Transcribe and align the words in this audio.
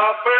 Café, 0.00 0.39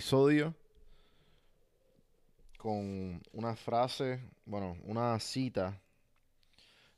episodio 0.00 0.54
con 2.56 3.20
una 3.34 3.54
frase, 3.54 4.18
bueno, 4.46 4.78
una 4.84 5.20
cita 5.20 5.78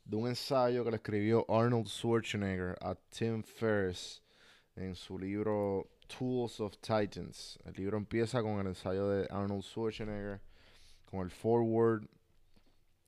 de 0.05 0.15
un 0.15 0.29
ensayo 0.29 0.85
que 0.85 0.91
le 0.91 0.95
escribió 0.95 1.45
Arnold 1.49 1.89
Schwarzenegger 1.89 2.77
a 2.79 2.95
Tim 3.09 3.43
Ferriss 3.43 4.21
en 4.77 4.95
su 4.95 5.19
libro 5.19 5.89
Tools 6.07 6.61
of 6.61 6.77
Titans. 6.77 7.59
El 7.65 7.73
libro 7.73 7.97
empieza 7.97 8.41
con 8.41 8.61
el 8.61 8.67
ensayo 8.67 9.09
de 9.09 9.27
Arnold 9.29 9.63
Schwarzenegger, 9.63 10.39
con 11.11 11.19
el 11.19 11.29
forward, 11.29 12.07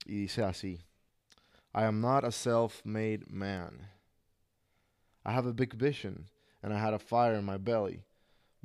y 0.05 0.23
dice 0.23 0.43
así. 0.43 0.81
I 1.73 1.85
am 1.85 2.01
not 2.01 2.25
a 2.25 2.33
self-made 2.33 3.31
man. 3.31 3.87
I 5.23 5.31
have 5.31 5.45
a 5.45 5.53
big 5.53 5.73
vision, 5.73 6.25
and 6.61 6.73
I 6.73 6.79
had 6.79 6.93
a 6.93 6.99
fire 6.99 7.35
in 7.35 7.45
my 7.45 7.57
belly 7.57 8.03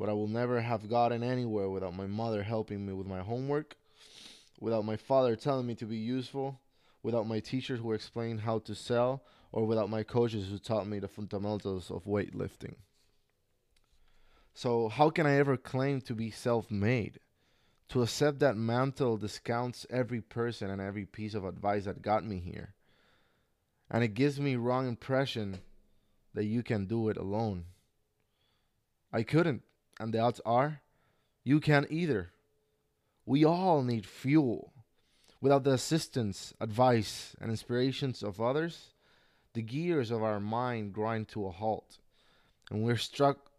but 0.01 0.09
I 0.09 0.15
will 0.15 0.29
never 0.29 0.63
have 0.63 0.89
gotten 0.89 1.23
anywhere 1.23 1.69
without 1.69 1.95
my 1.95 2.07
mother 2.07 2.43
helping 2.43 2.87
me 2.87 2.95
with 2.95 3.07
my 3.07 3.21
homework, 3.21 3.77
without 4.59 4.87
my 4.87 4.97
father 4.97 5.37
telling 5.37 5.67
me 5.67 5.75
to 5.75 5.85
be 5.85 5.99
useful, 5.99 6.59
without 7.03 7.29
my 7.29 7.39
teachers 7.39 7.81
who 7.81 7.93
explained 7.93 8.41
how 8.41 8.61
to 8.61 8.75
sell, 8.75 9.23
or 9.53 9.67
without 9.67 9.91
my 9.91 10.03
coaches 10.03 10.49
who 10.49 10.59
taught 10.59 10.87
me 10.87 11.01
the 11.01 11.07
fundamentals 11.07 11.91
of 11.91 12.07
weightlifting. 12.07 12.77
So, 14.55 14.89
how 14.89 15.11
can 15.11 15.27
I 15.27 15.37
ever 15.37 15.59
claim 15.59 16.01
to 16.03 16.15
be 16.15 16.31
self 16.31 16.71
made? 16.71 17.21
To 17.91 18.03
accept 18.03 18.39
that 18.39 18.57
mantle 18.57 19.19
discounts 19.19 19.85
every 19.91 20.23
person 20.23 20.71
and 20.71 20.81
every 20.81 21.05
piece 21.05 21.35
of 21.35 21.45
advice 21.45 21.85
that 21.85 22.01
got 22.01 22.25
me 22.25 22.39
here. 22.39 22.73
And 23.91 24.03
it 24.03 24.15
gives 24.15 24.41
me 24.41 24.57
wrong 24.57 24.89
impression 24.89 25.61
that 26.33 26.45
you 26.45 26.63
can 26.63 26.87
do 26.87 27.11
it 27.11 27.19
alone. 27.19 27.67
I 29.13 29.25
couldn't 29.25 29.63
and 30.01 30.15
the 30.15 30.19
odds 30.19 30.41
are 30.47 30.81
you 31.45 31.61
can't 31.61 31.91
either. 31.91 32.33
We 33.27 33.45
all 33.45 33.83
need 33.83 34.07
fuel. 34.07 34.73
Without 35.41 35.65
the 35.65 35.73
assistance, 35.73 36.53
advice, 36.61 37.35
and 37.41 37.51
inspirations 37.51 38.23
of 38.23 38.41
others, 38.41 38.95
the 39.55 39.63
gears 39.63 40.11
of 40.11 40.23
our 40.23 40.41
mind 40.41 40.93
grind 40.93 41.29
to 41.29 41.47
a 41.47 41.51
halt, 41.51 41.99
and 42.71 42.83
we're 42.83 42.97
struck 42.97 43.51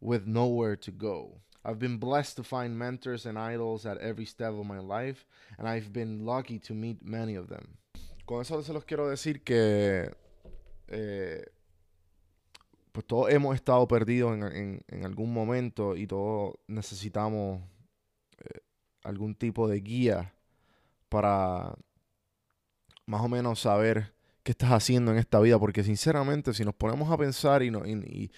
with 0.00 0.26
nowhere 0.26 0.76
to 0.76 0.90
go. 0.90 1.40
I've 1.64 1.78
been 1.78 1.98
blessed 1.98 2.36
to 2.36 2.44
find 2.44 2.78
mentors 2.78 3.26
and 3.26 3.38
idols 3.38 3.84
at 3.86 3.98
every 3.98 4.24
step 4.24 4.52
of 4.52 4.66
my 4.66 4.78
life, 4.78 5.26
and 5.58 5.68
I've 5.68 5.92
been 5.92 6.24
lucky 6.24 6.58
to 6.60 6.72
meet 6.72 7.04
many 7.04 7.34
of 7.34 7.48
them. 7.48 7.76
Con 8.26 8.40
eso 8.40 8.62
se 8.62 8.72
los 8.72 8.84
quiero 8.84 9.10
decir 9.10 9.42
que 9.44 10.10
eh, 10.88 11.44
pues 12.92 13.06
todos 13.06 13.30
hemos 13.32 13.54
estado 13.54 13.86
perdidos 13.88 14.34
en, 14.36 14.82
en- 14.88 15.04
algún 15.04 15.32
momento 15.32 15.96
y 15.96 16.06
todos 16.06 16.54
necesitamos 16.66 17.60
eh, 18.38 18.60
algún 19.04 19.34
tipo 19.34 19.68
de 19.68 19.80
guía 19.80 20.34
para 21.08 21.74
más 23.06 23.20
o 23.22 23.28
menos 23.28 23.60
saber 23.60 24.14
qué 24.42 24.52
estás 24.52 24.70
haciendo 24.70 25.12
en 25.12 25.18
esta 25.18 25.40
vida, 25.40 25.58
porque 25.58 25.82
sinceramente 25.84 26.54
si 26.54 26.64
nos 26.64 26.74
ponemos 26.74 27.10
a 27.10 27.16
pensar 27.18 27.62
y, 27.62 27.70
no- 27.70 27.86
y- 27.86 28.30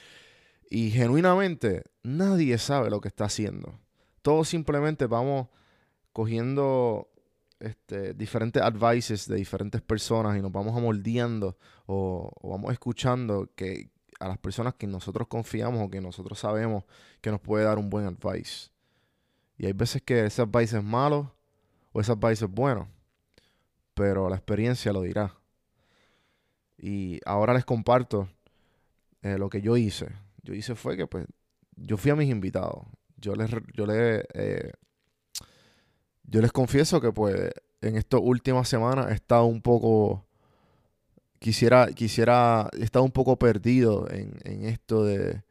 y 0.71 0.91
genuinamente 0.91 1.85
nadie 2.03 2.57
sabe 2.59 2.91
lo 2.91 3.01
que 3.01 3.09
está 3.09 3.27
haciendo. 3.27 3.79
Todos 4.23 4.49
simplemente 4.49 5.07
vamos 5.07 5.49
cogiendo 6.13 7.09
este, 7.61 8.15
diferentes 8.15 8.63
advices 8.63 9.29
de 9.29 9.37
diferentes 9.37 9.81
personas 9.83 10.37
y 10.37 10.41
nos 10.43 10.51
vamos 10.51 10.77
amoldeando 10.77 11.57
o, 11.87 12.33
o 12.41 12.51
vamos 12.51 12.73
escuchando 12.73 13.51
que 13.55 13.91
a 14.23 14.29
las 14.29 14.39
personas 14.39 14.75
que 14.75 14.87
nosotros 14.87 15.27
confiamos 15.27 15.83
o 15.83 15.91
que 15.91 16.01
nosotros 16.01 16.39
sabemos 16.39 16.85
que 17.21 17.33
nos 17.33 17.41
puede 17.41 17.65
dar 17.65 17.79
un 17.79 17.91
buen 17.91 18.07
advice. 18.07 18.71
Y 19.59 19.67
hay 19.67 19.73
veces 19.73 20.01
que 20.01 20.25
ese 20.25 20.43
advice 20.43 20.79
es 20.79 20.85
malo 20.85 21.35
o 21.93 22.01
ese 22.01 22.13
advice 22.13 22.45
es 22.45 22.51
bueno, 22.51 22.89
pero 23.95 24.29
la 24.29 24.37
experiencia 24.37 24.93
lo 24.93 25.03
dirá. 25.03 25.35
Y 26.79 27.21
ahora 27.27 27.53
les 27.53 27.65
comparto 27.65 28.29
eh, 29.23 29.39
lo 29.39 29.51
que 29.51 29.61
yo 29.61 29.77
hice. 29.77 30.09
Yo 30.43 30.55
hice 30.55 30.77
fue 30.77 30.97
que 30.97 31.09
pues 31.09 31.27
yo 31.75 31.97
fui 31.97 32.13
a 32.13 32.17
mis 32.17 32.31
invitados. 32.31 32.87
Yo 33.17 33.35
les, 33.35 33.51
yo 33.75 33.87
les, 33.87 34.25
eh, 34.35 34.73
yo 36.23 36.41
les 36.41 36.53
confieso 36.53 37.01
que 37.01 37.13
pues 37.13 37.51
en 37.81 37.97
estas 37.97 38.21
últimas 38.23 38.69
semanas 38.69 39.11
he 39.11 39.15
estado 39.15 39.47
un 39.47 39.63
poco 39.63 40.25
quisiera, 41.43 41.89
quisiera, 41.89 42.71
he 42.79 42.85
estado 42.85 43.05
un 43.05 43.11
poco 43.11 43.37
perdido 43.37 44.09
en, 44.11 44.39
en 44.45 44.65
esto 44.65 45.05
de, 45.05 45.43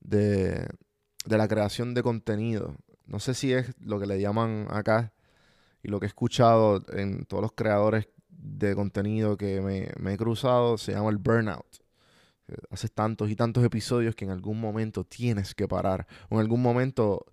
de, 0.00 0.66
de 1.24 1.38
la 1.38 1.48
creación 1.48 1.94
de 1.94 2.02
contenido. 2.02 2.74
No 3.06 3.20
sé 3.20 3.34
si 3.34 3.52
es 3.52 3.72
lo 3.80 4.00
que 4.00 4.06
le 4.06 4.20
llaman 4.20 4.66
acá 4.70 5.12
y 5.82 5.88
lo 5.88 6.00
que 6.00 6.06
he 6.06 6.08
escuchado 6.08 6.82
en 6.92 7.24
todos 7.26 7.42
los 7.42 7.52
creadores 7.52 8.08
de 8.28 8.74
contenido 8.74 9.36
que 9.36 9.60
me, 9.60 9.88
me 9.98 10.14
he 10.14 10.16
cruzado, 10.16 10.76
se 10.76 10.92
llama 10.92 11.10
el 11.10 11.18
burnout. 11.18 11.78
Eh, 12.48 12.56
Haces 12.70 12.92
tantos 12.92 13.30
y 13.30 13.36
tantos 13.36 13.64
episodios 13.64 14.14
que 14.14 14.24
en 14.24 14.32
algún 14.32 14.60
momento 14.60 15.04
tienes 15.04 15.54
que 15.54 15.68
parar. 15.68 16.06
O 16.28 16.34
en 16.34 16.40
algún 16.40 16.60
momento 16.60 17.24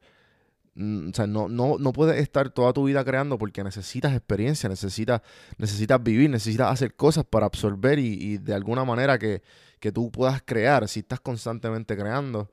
o 0.75 1.13
sea, 1.13 1.27
no, 1.27 1.49
no, 1.49 1.77
no 1.77 1.91
puedes 1.91 2.17
estar 2.19 2.49
toda 2.49 2.71
tu 2.71 2.85
vida 2.85 3.03
creando 3.03 3.37
porque 3.37 3.63
necesitas 3.63 4.13
experiencia, 4.13 4.69
necesitas, 4.69 5.21
necesitas 5.57 6.01
vivir, 6.01 6.29
necesitas 6.29 6.71
hacer 6.71 6.95
cosas 6.95 7.25
para 7.25 7.45
absorber 7.45 7.99
y, 7.99 8.13
y 8.13 8.37
de 8.37 8.53
alguna 8.53 8.85
manera 8.85 9.19
que, 9.19 9.41
que 9.79 9.91
tú 9.91 10.11
puedas 10.11 10.41
crear. 10.43 10.87
Si 10.87 11.01
estás 11.01 11.19
constantemente 11.19 11.97
creando, 11.97 12.49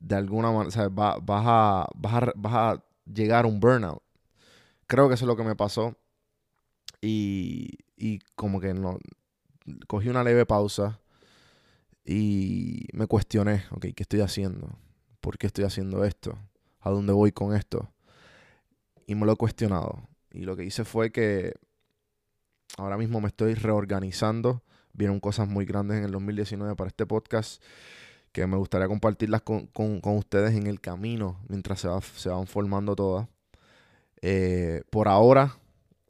de 0.00 0.16
alguna 0.16 0.50
manera, 0.50 0.88
vas, 0.88 1.16
a, 1.16 1.88
vas, 1.94 2.22
a, 2.22 2.32
vas 2.34 2.52
a 2.54 2.84
llegar 3.06 3.44
a 3.44 3.48
un 3.48 3.60
burnout. 3.60 4.02
Creo 4.86 5.08
que 5.08 5.14
eso 5.14 5.24
es 5.24 5.28
lo 5.28 5.36
que 5.36 5.44
me 5.44 5.54
pasó. 5.54 5.96
Y, 7.00 7.78
y 7.96 8.18
como 8.34 8.60
que 8.60 8.74
no, 8.74 8.98
cogí 9.86 10.08
una 10.08 10.24
leve 10.24 10.46
pausa 10.46 11.00
y 12.04 12.86
me 12.92 13.06
cuestioné, 13.06 13.64
ok, 13.70 13.86
¿qué 13.94 14.02
estoy 14.02 14.20
haciendo? 14.20 14.78
¿Por 15.20 15.38
qué 15.38 15.46
estoy 15.46 15.64
haciendo 15.64 16.04
esto? 16.04 16.38
¿A 16.84 16.90
dónde 16.90 17.12
voy 17.12 17.32
con 17.32 17.54
esto? 17.56 17.90
Y 19.06 19.14
me 19.14 19.26
lo 19.26 19.32
he 19.32 19.36
cuestionado. 19.36 20.08
Y 20.32 20.40
lo 20.42 20.56
que 20.56 20.64
hice 20.64 20.84
fue 20.84 21.12
que 21.12 21.54
ahora 22.76 22.96
mismo 22.96 23.20
me 23.20 23.28
estoy 23.28 23.54
reorganizando. 23.54 24.62
Vieron 24.92 25.20
cosas 25.20 25.48
muy 25.48 25.64
grandes 25.64 25.98
en 25.98 26.04
el 26.04 26.12
2019 26.12 26.76
para 26.76 26.88
este 26.88 27.06
podcast 27.06 27.62
que 28.32 28.46
me 28.46 28.56
gustaría 28.56 28.88
compartirlas 28.88 29.42
con, 29.42 29.66
con- 29.68 30.00
ustedes 30.04 30.54
en 30.54 30.66
el 30.66 30.80
camino 30.80 31.40
mientras 31.48 31.80
se, 31.80 31.88
va- 31.88 32.00
se 32.00 32.28
van 32.28 32.46
formando 32.46 32.96
todas. 32.96 33.28
Eh, 34.22 34.82
por 34.90 35.08
ahora, 35.08 35.56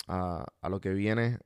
a, 0.09 0.47
a 0.63 0.69
lo 0.69 0.81
que 0.81 0.95
viene 0.95 1.39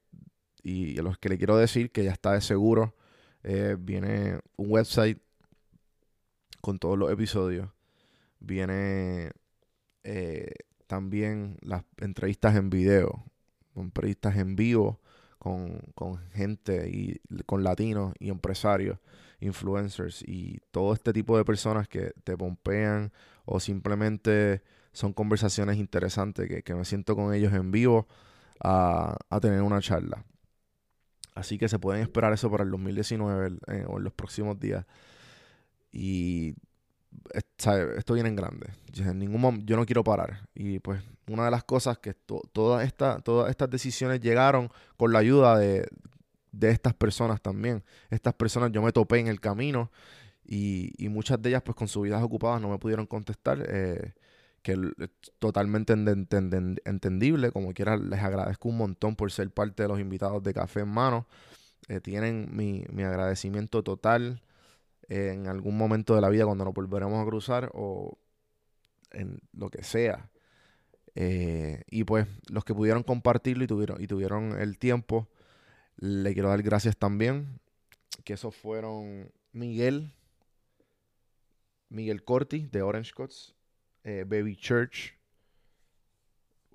y 0.62 0.98
a 0.98 1.02
los 1.02 1.18
que 1.18 1.28
le 1.30 1.38
quiero 1.38 1.56
decir 1.56 1.90
que 1.90 2.04
ya 2.04 2.12
está 2.12 2.32
de 2.32 2.40
seguro, 2.40 2.94
eh, 3.42 3.76
viene 3.78 4.40
un 4.56 4.70
website 4.70 5.18
con 6.60 6.78
todos 6.78 6.98
los 6.98 7.10
episodios. 7.10 7.68
Viene 8.40 9.30
eh, 10.04 10.54
también 10.86 11.58
las 11.62 11.84
entrevistas 11.98 12.56
en 12.56 12.70
video, 12.70 13.24
entrevistas 13.76 14.36
en 14.36 14.56
vivo 14.56 15.00
con, 15.38 15.80
con 15.94 16.18
gente 16.32 16.88
y 16.90 17.20
con 17.46 17.64
latinos 17.64 18.14
y 18.18 18.30
empresarios, 18.30 18.98
influencers 19.40 20.22
y 20.26 20.60
todo 20.70 20.94
este 20.94 21.12
tipo 21.12 21.36
de 21.36 21.44
personas 21.44 21.88
que 21.88 22.12
te 22.24 22.36
pompean 22.36 23.12
o 23.44 23.60
simplemente 23.60 24.62
son 24.92 25.12
conversaciones 25.12 25.78
interesantes 25.78 26.48
que, 26.48 26.62
que 26.62 26.74
me 26.74 26.84
siento 26.84 27.14
con 27.16 27.34
ellos 27.34 27.52
en 27.52 27.70
vivo 27.70 28.08
a, 28.60 29.16
a 29.30 29.40
tener 29.40 29.62
una 29.62 29.80
charla. 29.80 30.24
Así 31.34 31.56
que 31.58 31.68
se 31.68 31.78
pueden 31.78 32.02
esperar 32.02 32.32
eso 32.32 32.50
para 32.50 32.64
el 32.64 32.70
2019 32.70 33.46
el- 33.46 33.60
eh, 33.68 33.84
o 33.88 33.98
en 33.98 34.04
los 34.04 34.12
próximos 34.12 34.58
días. 34.58 34.84
y. 35.92 36.54
esto 37.32 38.14
viene 38.14 38.28
en 38.28 38.36
grande. 38.36 38.68
En 38.96 39.18
ningún 39.18 39.40
mom- 39.40 39.64
yo 39.64 39.76
no 39.76 39.86
quiero 39.86 40.04
parar. 40.04 40.48
Y 40.54 40.78
pues 40.78 41.02
una 41.28 41.44
de 41.44 41.50
las 41.50 41.64
cosas 41.64 41.98
que 41.98 42.14
todas 42.14 42.86
estas 42.86 43.70
decisiones 43.70 44.20
llegaron 44.20 44.70
con 44.96 45.12
la 45.12 45.18
ayuda 45.18 45.58
de, 45.58 45.88
estas 46.60 46.94
personas 46.94 47.40
también. 47.40 47.84
Estas 48.10 48.34
personas 48.34 48.72
yo 48.72 48.82
me 48.82 48.92
topé 48.92 49.18
en 49.18 49.28
el 49.28 49.40
camino 49.40 49.90
y, 50.44 50.92
muchas 51.10 51.40
de 51.40 51.50
ellas 51.50 51.62
pues 51.62 51.76
con 51.76 51.88
sus 51.88 52.02
vidas 52.04 52.22
ocupadas 52.22 52.60
no 52.60 52.70
me 52.70 52.78
pudieron 52.78 53.06
contestar. 53.06 53.64
eh, 53.68 54.14
que 54.60 54.72
es 54.72 55.10
totalmente 55.38 55.94
enden- 55.94 56.26
enten- 56.28 56.80
entendible. 56.84 57.52
Como 57.52 57.72
quiera, 57.72 57.96
les 57.96 58.20
agradezco 58.20 58.68
un 58.68 58.76
montón 58.76 59.14
por 59.14 59.30
ser 59.30 59.50
parte 59.50 59.84
de 59.84 59.88
los 59.88 60.00
invitados 60.00 60.42
de 60.42 60.52
Café 60.52 60.80
en 60.80 60.88
Mano. 60.88 61.26
Eh, 61.88 62.00
tienen 62.00 62.48
mi, 62.52 62.84
mi 62.90 63.04
agradecimiento 63.04 63.82
total 63.84 64.42
eh, 64.42 64.47
en 65.08 65.46
algún 65.46 65.76
momento 65.76 66.14
de 66.14 66.20
la 66.20 66.28
vida 66.28 66.44
cuando 66.44 66.64
nos 66.64 66.74
volveremos 66.74 67.20
a 67.20 67.28
cruzar 67.28 67.70
o 67.74 68.18
en 69.10 69.40
lo 69.52 69.70
que 69.70 69.82
sea. 69.82 70.30
Eh, 71.14 71.82
y 71.90 72.04
pues 72.04 72.26
los 72.48 72.64
que 72.64 72.74
pudieron 72.74 73.02
compartirlo 73.02 73.64
y 73.64 73.66
tuvieron, 73.66 74.00
y 74.00 74.06
tuvieron 74.06 74.60
el 74.60 74.78
tiempo, 74.78 75.28
le 75.96 76.32
quiero 76.34 76.50
dar 76.50 76.62
gracias 76.62 76.96
también. 76.96 77.58
Que 78.24 78.34
esos 78.34 78.54
fueron 78.54 79.30
Miguel, 79.52 80.12
Miguel 81.88 82.22
Corti 82.24 82.68
de 82.70 82.82
Orange 82.82 83.12
Cuts, 83.14 83.54
eh, 84.04 84.24
Baby 84.26 84.56
Church, 84.56 85.14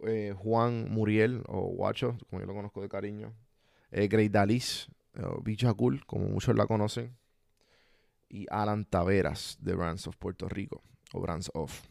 eh, 0.05 0.33
Juan 0.35 0.89
Muriel 0.89 1.43
o 1.47 1.61
Guacho, 1.67 2.17
como 2.29 2.41
yo 2.41 2.47
lo 2.47 2.53
conozco 2.53 2.81
de 2.81 2.89
cariño, 2.89 3.33
Grey 3.91 4.27
Dalis, 4.27 4.89
o 5.21 5.41
Bicha 5.41 5.71
Cool, 5.73 6.03
como 6.05 6.25
muchos 6.25 6.55
la 6.55 6.65
conocen, 6.65 7.15
y 8.33 8.47
Alan 8.49 8.85
Taveras 8.85 9.57
de 9.61 9.75
Brands 9.75 10.07
of 10.07 10.17
Puerto 10.17 10.49
Rico, 10.49 10.81
o 11.13 11.21
Brands 11.21 11.51
of. 11.53 11.83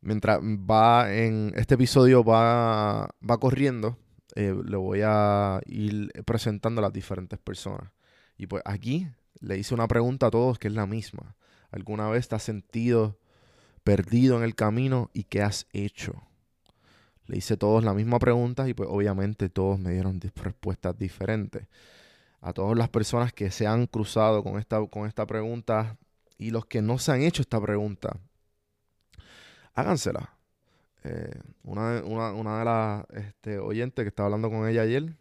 Mientras 0.00 0.40
va 0.40 1.14
en 1.14 1.52
este 1.54 1.74
episodio 1.74 2.24
va, 2.24 3.08
va 3.22 3.38
corriendo, 3.38 3.96
eh, 4.34 4.52
le 4.64 4.76
voy 4.76 5.02
a 5.04 5.60
ir 5.66 6.10
presentando 6.24 6.80
a 6.80 6.82
las 6.82 6.92
diferentes 6.92 7.38
personas. 7.38 7.92
Y 8.36 8.48
pues 8.48 8.64
aquí 8.66 9.06
le 9.38 9.56
hice 9.56 9.72
una 9.72 9.86
pregunta 9.86 10.26
a 10.26 10.30
todos 10.32 10.58
que 10.58 10.66
es 10.66 10.74
la 10.74 10.86
misma. 10.86 11.36
¿Alguna 11.70 12.08
vez 12.08 12.26
te 12.26 12.34
has 12.34 12.42
sentido 12.42 13.20
perdido 13.84 14.36
en 14.36 14.42
el 14.42 14.56
camino 14.56 15.10
y 15.12 15.24
qué 15.24 15.42
has 15.42 15.68
hecho? 15.72 16.14
Le 17.26 17.38
hice 17.38 17.56
todos 17.56 17.84
la 17.84 17.94
misma 17.94 18.18
pregunta 18.18 18.68
y 18.68 18.74
pues 18.74 18.88
obviamente 18.90 19.48
todos 19.48 19.78
me 19.78 19.92
dieron 19.92 20.20
respuestas 20.34 20.98
diferentes. 20.98 21.68
A 22.42 22.52
todas 22.52 22.76
las 22.76 22.90
personas 22.90 23.32
que 23.32 23.50
se 23.50 23.66
han 23.66 23.86
cruzado 23.86 24.44
con 24.44 24.58
esta, 24.58 24.84
con 24.86 25.06
esta 25.06 25.26
pregunta 25.26 25.96
y 26.36 26.50
los 26.50 26.66
que 26.66 26.82
no 26.82 26.98
se 26.98 27.12
han 27.12 27.22
hecho 27.22 27.40
esta 27.40 27.60
pregunta, 27.60 28.18
hágansela. 29.74 30.36
Eh, 31.04 31.40
una, 31.62 32.02
una, 32.04 32.32
una 32.32 32.58
de 32.58 32.64
las 32.64 33.26
este, 33.26 33.58
oyentes 33.58 34.04
que 34.04 34.08
estaba 34.08 34.26
hablando 34.26 34.50
con 34.50 34.68
ella 34.68 34.82
ayer 34.82 35.14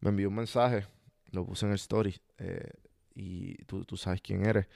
me 0.00 0.10
envió 0.10 0.28
un 0.28 0.34
mensaje, 0.34 0.86
lo 1.30 1.44
puse 1.44 1.66
en 1.66 1.72
el 1.72 1.76
story 1.76 2.20
eh, 2.38 2.70
y 3.14 3.54
tú, 3.64 3.84
tú 3.84 3.96
sabes 3.96 4.20
quién 4.20 4.46
eres. 4.46 4.66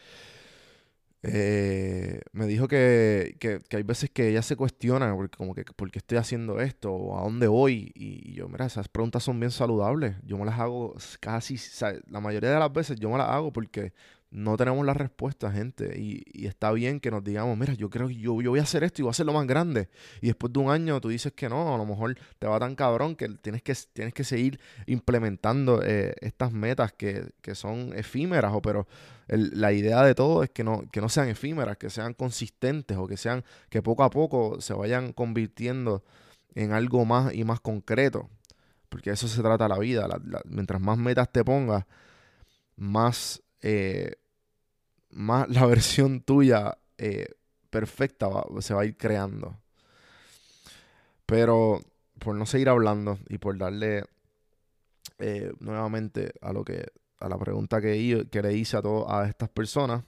Eh, 1.24 2.20
me 2.32 2.46
dijo 2.48 2.66
que, 2.66 3.36
que, 3.38 3.60
que 3.68 3.76
hay 3.76 3.84
veces 3.84 4.10
que 4.10 4.28
ella 4.28 4.42
se 4.42 4.56
cuestiona 4.56 5.14
porque 5.14 5.36
como 5.36 5.54
que 5.54 5.64
por 5.64 5.88
qué 5.90 5.98
estoy 6.00 6.18
haciendo 6.18 6.60
esto 6.60 6.92
o 6.92 7.16
a 7.18 7.22
dónde 7.22 7.46
voy 7.46 7.92
y, 7.94 8.32
yo 8.34 8.48
mira 8.48 8.66
esas 8.66 8.88
preguntas 8.88 9.22
son 9.22 9.38
bien 9.38 9.52
saludables. 9.52 10.16
Yo 10.24 10.36
me 10.38 10.44
las 10.46 10.58
hago 10.58 10.94
casi 11.20 11.58
sa- 11.58 11.94
la 12.10 12.20
mayoría 12.20 12.50
de 12.50 12.58
las 12.58 12.72
veces 12.72 12.98
yo 12.98 13.08
me 13.10 13.18
las 13.18 13.28
hago 13.28 13.52
porque 13.52 13.92
no 14.30 14.56
tenemos 14.56 14.84
la 14.86 14.94
respuesta 14.94 15.52
gente. 15.52 15.96
Y, 15.98 16.22
y 16.32 16.46
está 16.46 16.72
bien 16.72 16.98
que 17.00 17.10
nos 17.10 17.22
digamos 17.22 17.56
mira 17.56 17.74
yo 17.74 17.88
creo 17.90 18.08
que 18.08 18.16
yo, 18.16 18.40
yo 18.42 18.50
voy 18.50 18.58
a 18.60 18.62
hacer 18.62 18.82
esto 18.82 19.02
y 19.02 19.04
voy 19.04 19.10
a 19.10 19.12
hacerlo 19.12 19.32
más 19.32 19.46
grande 19.46 19.88
y 20.20 20.26
después 20.28 20.52
de 20.52 20.58
un 20.58 20.70
año 20.70 21.00
tú 21.00 21.08
dices 21.08 21.32
que 21.32 21.48
no 21.48 21.74
a 21.74 21.78
lo 21.78 21.84
mejor 21.86 22.16
te 22.38 22.46
va 22.46 22.58
tan 22.58 22.74
cabrón 22.74 23.14
que 23.14 23.28
tienes 23.28 23.62
que 23.62 23.74
tienes 23.92 24.14
que 24.14 24.24
seguir 24.24 24.58
implementando 24.86 25.82
eh, 25.84 26.14
estas 26.20 26.50
metas 26.52 26.92
que, 26.92 27.30
que 27.42 27.54
son 27.54 27.92
efímeras 27.96 28.52
o 28.54 28.62
pero 28.62 28.86
la 29.38 29.72
idea 29.72 30.02
de 30.02 30.14
todo 30.14 30.42
es 30.42 30.50
que 30.50 30.64
no, 30.64 30.84
que 30.90 31.00
no 31.00 31.08
sean 31.08 31.28
efímeras, 31.28 31.78
que 31.78 31.90
sean 31.90 32.14
consistentes 32.14 32.96
o 32.98 33.06
que 33.06 33.16
sean, 33.16 33.44
que 33.70 33.82
poco 33.82 34.04
a 34.04 34.10
poco 34.10 34.60
se 34.60 34.74
vayan 34.74 35.12
convirtiendo 35.12 36.04
en 36.54 36.72
algo 36.72 37.04
más 37.04 37.32
y 37.34 37.44
más 37.44 37.60
concreto. 37.60 38.28
Porque 38.88 39.10
eso 39.10 39.28
se 39.28 39.40
trata 39.40 39.68
la 39.68 39.78
vida. 39.78 40.06
mientras 40.44 40.80
más 40.80 40.98
metas 40.98 41.32
te 41.32 41.44
pongas, 41.44 41.86
más, 42.76 43.42
eh, 43.62 44.16
más 45.10 45.48
la 45.48 45.64
versión 45.66 46.20
tuya 46.20 46.76
eh, 46.98 47.28
perfecta 47.70 48.28
se 48.60 48.74
va 48.74 48.82
a 48.82 48.84
ir 48.84 48.96
creando. 48.96 49.56
Pero 51.24 51.80
por 52.18 52.34
no 52.34 52.44
seguir 52.44 52.68
hablando 52.68 53.18
y 53.28 53.38
por 53.38 53.56
darle 53.56 54.04
eh, 55.18 55.52
nuevamente 55.60 56.34
a 56.42 56.52
lo 56.52 56.64
que 56.64 56.86
a 57.22 57.28
la 57.28 57.38
pregunta 57.38 57.80
que, 57.80 58.26
que 58.30 58.42
le 58.42 58.54
hice 58.54 58.76
a, 58.76 58.82
to- 58.82 59.10
a 59.10 59.28
estas 59.28 59.48
personas. 59.48 60.02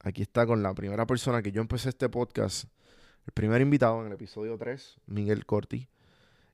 Aquí 0.00 0.22
está 0.22 0.46
con 0.46 0.62
la 0.62 0.74
primera 0.74 1.06
persona 1.06 1.42
que 1.42 1.52
yo 1.52 1.60
empecé 1.60 1.90
este 1.90 2.08
podcast. 2.08 2.64
El 3.26 3.32
primer 3.32 3.60
invitado 3.60 4.00
en 4.00 4.08
el 4.08 4.12
episodio 4.14 4.58
3, 4.58 4.96
Miguel 5.06 5.46
Corti. 5.46 5.88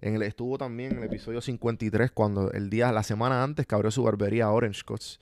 En 0.00 0.14
el, 0.14 0.22
estuvo 0.22 0.58
también 0.58 0.92
en 0.92 0.98
el 0.98 1.04
episodio 1.04 1.40
53, 1.40 2.10
cuando 2.12 2.52
el 2.52 2.68
día, 2.70 2.92
la 2.92 3.02
semana 3.02 3.42
antes 3.42 3.66
que 3.66 3.74
abrió 3.74 3.90
su 3.90 4.02
barbería 4.02 4.50
Orange 4.50 4.82
Cuts. 4.84 5.18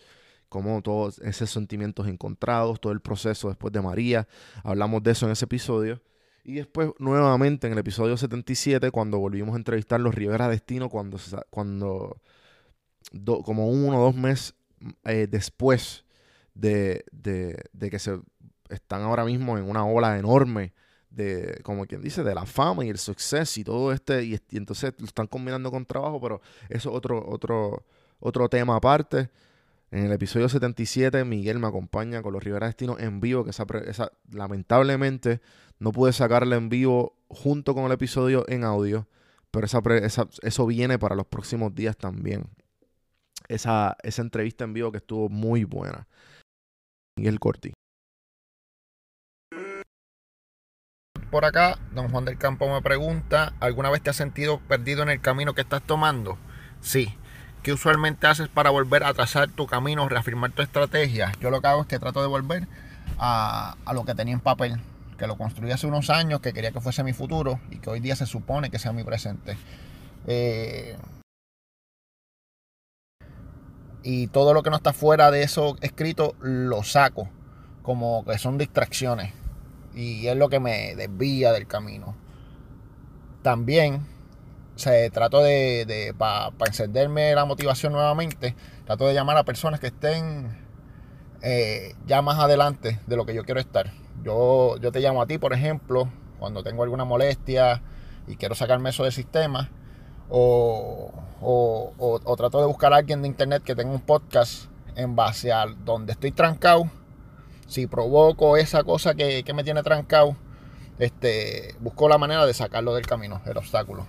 Como 0.48 0.80
todos 0.82 1.18
esos 1.20 1.50
sentimientos 1.50 2.06
encontrados, 2.06 2.80
todo 2.80 2.92
el 2.92 3.00
proceso 3.00 3.48
después 3.48 3.72
de 3.72 3.80
María. 3.82 4.28
Hablamos 4.64 5.02
de 5.02 5.12
eso 5.12 5.26
en 5.26 5.32
ese 5.32 5.44
episodio. 5.44 6.00
Y 6.44 6.54
después, 6.54 6.90
nuevamente, 6.98 7.66
en 7.66 7.72
el 7.72 7.78
episodio 7.80 8.16
77, 8.16 8.90
cuando 8.92 9.18
volvimos 9.18 9.54
a 9.54 9.58
entrevistar 9.58 9.98
los 10.00 10.14
Rivera 10.14 10.48
Destino, 10.48 10.88
cuando, 10.88 11.18
cuando 11.50 12.20
como 13.44 13.68
uno 13.68 13.98
o 13.98 14.04
dos 14.04 14.14
meses 14.14 14.54
eh, 15.04 15.26
después 15.30 16.04
de, 16.54 17.04
de- 17.12 17.62
de 17.72 17.90
que 17.90 17.98
se 17.98 18.18
están 18.68 19.02
ahora 19.02 19.24
mismo 19.24 19.58
en 19.58 19.64
una 19.68 19.84
ola 19.86 20.18
enorme 20.18 20.72
de, 21.10 21.60
como 21.62 21.86
quien 21.86 22.02
dice, 22.02 22.22
de 22.24 22.34
la 22.34 22.44
fama 22.46 22.84
y 22.84 22.90
el 22.90 22.98
suceso 22.98 23.60
y 23.60 23.64
todo 23.64 23.92
este, 23.92 24.24
y, 24.24 24.38
entonces 24.52 24.92
lo 24.98 25.06
están 25.06 25.26
combinando 25.28 25.70
con 25.70 25.86
trabajo, 25.86 26.20
pero 26.20 26.40
eso 26.68 26.90
es 26.90 26.96
otro, 26.96 27.24
otro, 27.28 27.84
otro 28.20 28.48
tema 28.48 28.76
aparte. 28.76 29.30
En 29.90 30.04
el 30.04 30.12
episodio 30.12 30.48
77, 30.48 31.24
Miguel 31.24 31.58
me 31.60 31.68
acompaña 31.68 32.20
con 32.22 32.32
los 32.32 32.42
Rivera 32.42 32.66
Destino 32.66 32.98
en 32.98 33.20
vivo, 33.20 33.44
que 33.44 33.50
esa, 33.50 33.64
lamentablemente 34.32 35.40
no 35.78 35.92
pude 35.92 36.12
sacarla 36.12 36.56
en 36.56 36.68
vivo 36.68 37.16
junto 37.28 37.74
con 37.74 37.84
el 37.84 37.92
episodio 37.92 38.44
en 38.48 38.64
audio, 38.64 39.06
pero 39.50 39.66
esa, 39.66 39.80
esa- 40.02 40.28
eso 40.42 40.66
viene 40.66 40.98
para 40.98 41.14
los 41.14 41.26
próximos 41.26 41.74
días 41.74 41.96
también 41.96 42.48
esa, 43.48 43.96
esa 44.02 44.22
entrevista 44.22 44.64
en 44.64 44.72
vivo 44.72 44.92
que 44.92 44.98
estuvo 44.98 45.28
muy 45.28 45.64
buena. 45.64 46.06
Miguel 47.18 47.40
Corti. 47.40 47.72
Por 51.30 51.44
acá, 51.44 51.78
don 51.92 52.08
Juan 52.08 52.24
del 52.24 52.38
Campo 52.38 52.72
me 52.72 52.80
pregunta, 52.82 53.52
¿alguna 53.60 53.90
vez 53.90 54.02
te 54.02 54.10
has 54.10 54.16
sentido 54.16 54.60
perdido 54.60 55.02
en 55.02 55.10
el 55.10 55.20
camino 55.20 55.54
que 55.54 55.62
estás 55.62 55.82
tomando? 55.82 56.38
Sí. 56.80 57.14
¿Qué 57.62 57.72
usualmente 57.72 58.28
haces 58.28 58.48
para 58.48 58.70
volver 58.70 59.02
a 59.02 59.12
trazar 59.12 59.50
tu 59.50 59.66
camino, 59.66 60.08
reafirmar 60.08 60.52
tu 60.52 60.62
estrategia? 60.62 61.32
Yo 61.40 61.50
lo 61.50 61.60
que 61.60 61.66
hago 61.66 61.82
es 61.82 61.88
que 61.88 61.98
trato 61.98 62.20
de 62.22 62.28
volver 62.28 62.68
a, 63.18 63.76
a 63.84 63.92
lo 63.92 64.04
que 64.04 64.14
tenía 64.14 64.34
en 64.34 64.40
papel, 64.40 64.80
que 65.18 65.26
lo 65.26 65.36
construí 65.36 65.72
hace 65.72 65.88
unos 65.88 66.08
años, 66.10 66.40
que 66.40 66.52
quería 66.52 66.70
que 66.70 66.80
fuese 66.80 67.02
mi 67.02 67.12
futuro 67.12 67.58
y 67.70 67.78
que 67.78 67.90
hoy 67.90 67.98
día 67.98 68.14
se 68.14 68.26
supone 68.26 68.70
que 68.70 68.78
sea 68.78 68.92
mi 68.92 69.02
presente. 69.02 69.56
Eh, 70.28 70.96
y 74.08 74.28
todo 74.28 74.54
lo 74.54 74.62
que 74.62 74.70
no 74.70 74.76
está 74.76 74.92
fuera 74.92 75.32
de 75.32 75.42
eso 75.42 75.76
escrito 75.80 76.36
lo 76.38 76.84
saco, 76.84 77.28
como 77.82 78.24
que 78.24 78.38
son 78.38 78.56
distracciones 78.56 79.32
y 79.96 80.28
es 80.28 80.36
lo 80.36 80.48
que 80.48 80.60
me 80.60 80.94
desvía 80.94 81.50
del 81.50 81.66
camino. 81.66 82.14
También 83.42 84.06
se 84.76 85.10
trato 85.10 85.40
de, 85.40 85.86
de 85.86 86.14
para 86.16 86.52
encenderme 86.66 87.34
la 87.34 87.46
motivación 87.46 87.94
nuevamente, 87.94 88.54
trato 88.84 89.08
de 89.08 89.14
llamar 89.14 89.38
a 89.38 89.44
personas 89.44 89.80
que 89.80 89.88
estén 89.88 90.56
eh, 91.42 91.96
ya 92.06 92.22
más 92.22 92.38
adelante 92.38 93.00
de 93.08 93.16
lo 93.16 93.26
que 93.26 93.34
yo 93.34 93.42
quiero 93.42 93.58
estar. 93.58 93.92
Yo, 94.22 94.76
yo 94.76 94.92
te 94.92 95.00
llamo 95.00 95.20
a 95.20 95.26
ti, 95.26 95.38
por 95.38 95.52
ejemplo, 95.52 96.08
cuando 96.38 96.62
tengo 96.62 96.84
alguna 96.84 97.04
molestia 97.04 97.82
y 98.28 98.36
quiero 98.36 98.54
sacarme 98.54 98.90
eso 98.90 99.02
del 99.02 99.12
sistema, 99.12 99.68
o, 100.28 101.12
o, 101.40 101.92
o- 102.24 102.36
trato 102.36 102.60
de 102.60 102.66
buscar 102.66 102.92
a 102.92 102.96
alguien 102.96 103.22
de 103.22 103.28
internet 103.28 103.62
que 103.62 103.74
tenga 103.74 103.92
un 103.92 104.00
podcast 104.00 104.64
en 104.96 105.14
base 105.16 105.52
a 105.52 105.66
donde 105.66 106.12
estoy 106.12 106.32
trancado 106.32 106.90
si 107.66 107.86
provoco 107.86 108.56
esa 108.56 108.84
cosa 108.84 109.14
que, 109.14 109.42
que 109.42 109.52
me 109.52 109.64
tiene 109.64 109.82
trancado, 109.82 110.36
este, 110.98 111.74
busco 111.80 112.08
la 112.08 112.16
manera 112.18 112.46
de 112.46 112.54
sacarlo 112.54 112.94
del 112.94 113.06
camino, 113.06 113.42
el 113.44 113.56
obstáculo. 113.56 114.06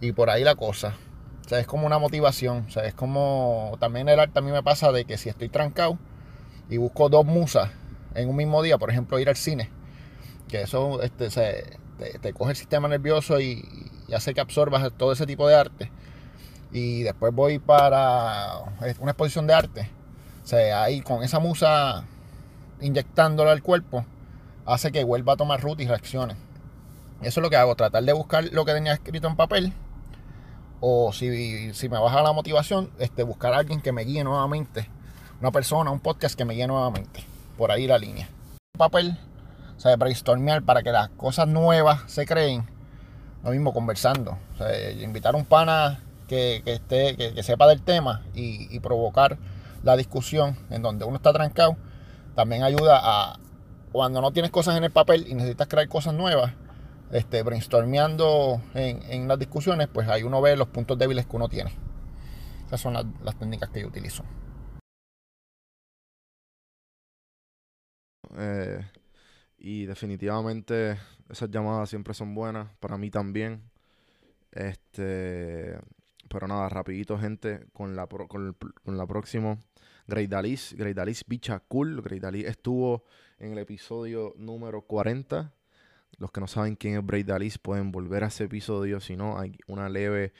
Y 0.00 0.12
por 0.12 0.28
ahí 0.30 0.44
la 0.44 0.54
cosa. 0.54 0.94
O 1.44 1.48
sea, 1.48 1.58
es 1.58 1.66
como 1.66 1.86
una 1.86 1.98
motivación. 1.98 2.66
O 2.68 2.70
sea, 2.70 2.84
es 2.84 2.94
como 2.94 3.76
también 3.80 4.08
el 4.08 4.20
arte 4.20 4.38
a 4.38 4.42
mí 4.42 4.50
me 4.50 4.62
pasa 4.62 4.92
de 4.92 5.04
que 5.06 5.16
si 5.16 5.28
estoy 5.28 5.48
trancado, 5.48 5.98
y 6.68 6.76
busco 6.76 7.08
dos 7.08 7.24
musas 7.24 7.70
en 8.14 8.28
un 8.28 8.36
mismo 8.36 8.62
día, 8.62 8.76
por 8.76 8.90
ejemplo, 8.90 9.18
ir 9.18 9.28
al 9.28 9.36
cine, 9.36 9.70
que 10.48 10.62
eso 10.62 11.00
este, 11.02 11.30
se, 11.30 11.78
te 12.20 12.32
coge 12.32 12.50
el 12.50 12.56
sistema 12.56 12.88
nervioso 12.88 13.40
y, 13.40 13.85
y 14.08 14.14
hace 14.14 14.34
que 14.34 14.40
absorbas 14.40 14.92
todo 14.96 15.12
ese 15.12 15.26
tipo 15.26 15.48
de 15.48 15.54
arte. 15.54 15.90
Y 16.72 17.02
después 17.02 17.32
voy 17.34 17.58
para 17.58 18.58
una 19.00 19.12
exposición 19.12 19.46
de 19.46 19.54
arte. 19.54 19.90
O 20.44 20.46
sea, 20.46 20.82
ahí 20.82 21.00
con 21.00 21.22
esa 21.22 21.38
musa 21.38 22.04
inyectándola 22.80 23.52
al 23.52 23.62
cuerpo, 23.62 24.04
hace 24.64 24.92
que 24.92 25.04
vuelva 25.04 25.34
a 25.34 25.36
tomar 25.36 25.60
ruta 25.60 25.82
y 25.82 25.86
reaccione. 25.86 26.34
Eso 27.22 27.40
es 27.40 27.42
lo 27.42 27.50
que 27.50 27.56
hago, 27.56 27.74
tratar 27.74 28.04
de 28.04 28.12
buscar 28.12 28.44
lo 28.52 28.64
que 28.64 28.72
tenía 28.72 28.92
escrito 28.92 29.26
en 29.26 29.36
papel. 29.36 29.72
O 30.80 31.12
si, 31.12 31.72
si 31.72 31.88
me 31.88 31.98
baja 31.98 32.22
la 32.22 32.32
motivación, 32.32 32.90
este, 32.98 33.22
buscar 33.22 33.54
a 33.54 33.58
alguien 33.58 33.80
que 33.80 33.92
me 33.92 34.02
guíe 34.02 34.22
nuevamente. 34.22 34.90
Una 35.40 35.50
persona, 35.50 35.90
un 35.90 36.00
podcast 36.00 36.36
que 36.36 36.44
me 36.44 36.54
guíe 36.54 36.66
nuevamente. 36.66 37.24
Por 37.56 37.70
ahí 37.70 37.86
la 37.86 37.98
línea. 37.98 38.28
Papel, 38.76 39.18
o 39.76 39.80
sea, 39.80 39.96
brainstormear 39.96 40.62
para 40.62 40.82
que 40.82 40.92
las 40.92 41.08
cosas 41.10 41.48
nuevas 41.48 42.02
se 42.06 42.26
creen. 42.26 42.75
Lo 43.46 43.52
mismo 43.52 43.72
conversando. 43.72 44.36
Sea, 44.58 44.90
invitar 44.90 45.36
a 45.36 45.38
un 45.38 45.44
pana 45.44 46.00
que, 46.26 46.64
esté, 46.66 47.16
que, 47.16 47.40
sepa 47.44 47.68
del 47.68 47.80
tema 47.80 48.24
y, 48.34 48.80
provocar 48.80 49.38
la 49.84 49.96
discusión 49.96 50.58
en 50.68 50.82
donde 50.82 51.04
uno 51.04 51.14
está 51.14 51.32
trancado. 51.32 51.76
También 52.34 52.64
ayuda 52.64 53.00
a 53.00 53.38
cuando 53.92 54.20
no 54.20 54.32
tienes 54.32 54.50
cosas 54.50 54.76
en 54.76 54.82
el 54.82 54.90
papel 54.90 55.26
y 55.28 55.34
necesitas 55.34 55.68
crear 55.68 55.86
cosas 55.86 56.12
nuevas, 56.12 56.54
este, 57.12 57.44
brainstormeando 57.44 58.60
en, 58.74 59.28
las 59.28 59.38
discusiones, 59.38 59.86
pues 59.86 60.08
ahí 60.08 60.24
uno 60.24 60.42
ve 60.42 60.56
los 60.56 60.66
puntos 60.66 60.98
débiles 60.98 61.24
que 61.26 61.36
uno 61.36 61.48
tiene. 61.48 61.70
Esas 62.66 62.80
son 62.80 62.94
las, 62.94 63.04
las 63.22 63.38
técnicas 63.38 63.70
que 63.70 63.82
yo 63.82 63.86
utilizo. 63.86 64.24
Eh, 68.36 68.84
y 69.58 69.86
definitivamente 69.86 70.98
esas 71.28 71.50
llamadas 71.50 71.90
siempre 71.90 72.14
son 72.14 72.34
buenas, 72.34 72.68
para 72.80 72.96
mí 72.98 73.10
también. 73.10 73.62
Este, 74.52 75.78
pero 76.28 76.46
nada, 76.48 76.68
rapidito 76.68 77.18
gente, 77.18 77.66
con 77.72 77.94
la, 77.96 78.08
pro- 78.08 78.28
con 78.28 78.46
el, 78.48 78.54
con 78.84 78.96
la 78.96 79.06
próxima. 79.06 79.58
Grey 80.06 80.26
Dalis, 80.26 80.74
Grey 80.76 80.94
Dalis 80.94 81.24
Bicha 81.26 81.60
Cool. 81.60 82.00
Grey 82.02 82.20
Dalis 82.20 82.46
estuvo 82.46 83.04
en 83.38 83.52
el 83.52 83.58
episodio 83.58 84.34
número 84.36 84.82
40. 84.82 85.52
Los 86.18 86.30
que 86.30 86.40
no 86.40 86.46
saben 86.46 86.76
quién 86.76 86.96
es 86.98 87.06
Grey 87.06 87.22
Dalis 87.24 87.58
pueden 87.58 87.92
volver 87.92 88.24
a 88.24 88.28
ese 88.28 88.44
episodio. 88.44 89.00
Si 89.00 89.16
no, 89.16 89.38
hay 89.38 89.58
una 89.66 89.88
leve, 89.88 90.32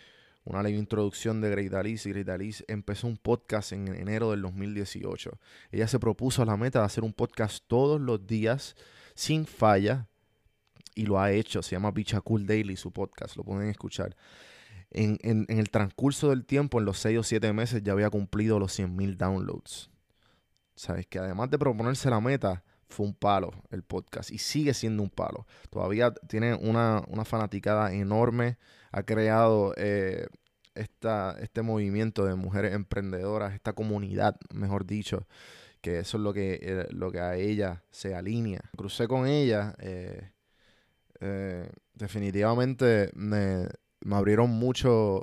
una 0.44 0.62
leve 0.62 0.78
introducción 0.78 1.40
de 1.40 1.50
Grey 1.50 1.68
Dalis. 1.68 2.06
Grey 2.06 2.24
Dalis 2.24 2.64
empezó 2.68 3.06
un 3.08 3.16
podcast 3.16 3.72
en 3.72 3.88
enero 3.88 4.30
del 4.30 4.42
2018. 4.42 5.38
Ella 5.72 5.88
se 5.88 5.98
propuso 5.98 6.44
la 6.44 6.56
meta 6.56 6.78
de 6.80 6.86
hacer 6.86 7.04
un 7.04 7.12
podcast 7.12 7.64
todos 7.66 8.00
los 8.00 8.26
días 8.26 8.76
sin 9.16 9.46
falla 9.46 10.06
y 10.94 11.06
lo 11.06 11.18
ha 11.18 11.32
hecho. 11.32 11.62
Se 11.62 11.72
llama 11.74 11.90
Bicha 11.90 12.20
Cool 12.20 12.46
Daily, 12.46 12.76
su 12.76 12.92
podcast. 12.92 13.36
Lo 13.36 13.42
pueden 13.42 13.68
escuchar. 13.68 14.14
En, 14.92 15.18
en- 15.22 15.46
el 15.48 15.68
transcurso 15.70 16.30
del 16.30 16.44
tiempo, 16.46 16.78
en 16.78 16.84
los 16.84 16.98
6 17.00 17.18
o 17.18 17.22
7 17.24 17.52
meses, 17.52 17.82
ya 17.82 17.92
había 17.92 18.08
cumplido 18.10 18.60
los 18.60 18.78
100.000 18.78 19.16
downloads. 19.16 19.90
Sabes 20.76 21.06
que 21.06 21.18
además 21.18 21.50
de 21.50 21.58
proponerse 21.58 22.08
la 22.08 22.20
meta, 22.20 22.62
fue 22.88 23.04
un 23.06 23.14
palo 23.14 23.50
el 23.70 23.82
podcast 23.82 24.30
y 24.30 24.38
sigue 24.38 24.72
siendo 24.72 25.02
un 25.02 25.10
palo. 25.10 25.44
Todavía 25.70 26.12
tiene 26.28 26.54
una, 26.54 27.02
una 27.08 27.24
fanaticada 27.24 27.92
enorme. 27.92 28.58
Ha 28.92 29.02
creado 29.02 29.74
eh, 29.76 30.28
esta, 30.74 31.36
este 31.40 31.62
movimiento 31.62 32.24
de 32.24 32.36
mujeres 32.36 32.74
emprendedoras, 32.74 33.54
esta 33.54 33.72
comunidad, 33.72 34.36
mejor 34.54 34.86
dicho, 34.86 35.26
que 35.86 36.00
eso 36.00 36.16
es 36.16 36.22
lo 36.24 36.32
que, 36.32 36.58
eh, 36.60 36.86
lo 36.90 37.12
que 37.12 37.20
a 37.20 37.36
ella 37.36 37.84
se 37.90 38.14
alinea. 38.14 38.60
Crucé 38.76 39.06
con 39.06 39.26
ella, 39.28 39.74
eh, 39.78 40.30
eh, 41.20 41.70
definitivamente 41.94 43.10
me, 43.14 43.68
me 44.00 44.16
abrieron 44.16 44.50
mucho, 44.50 45.22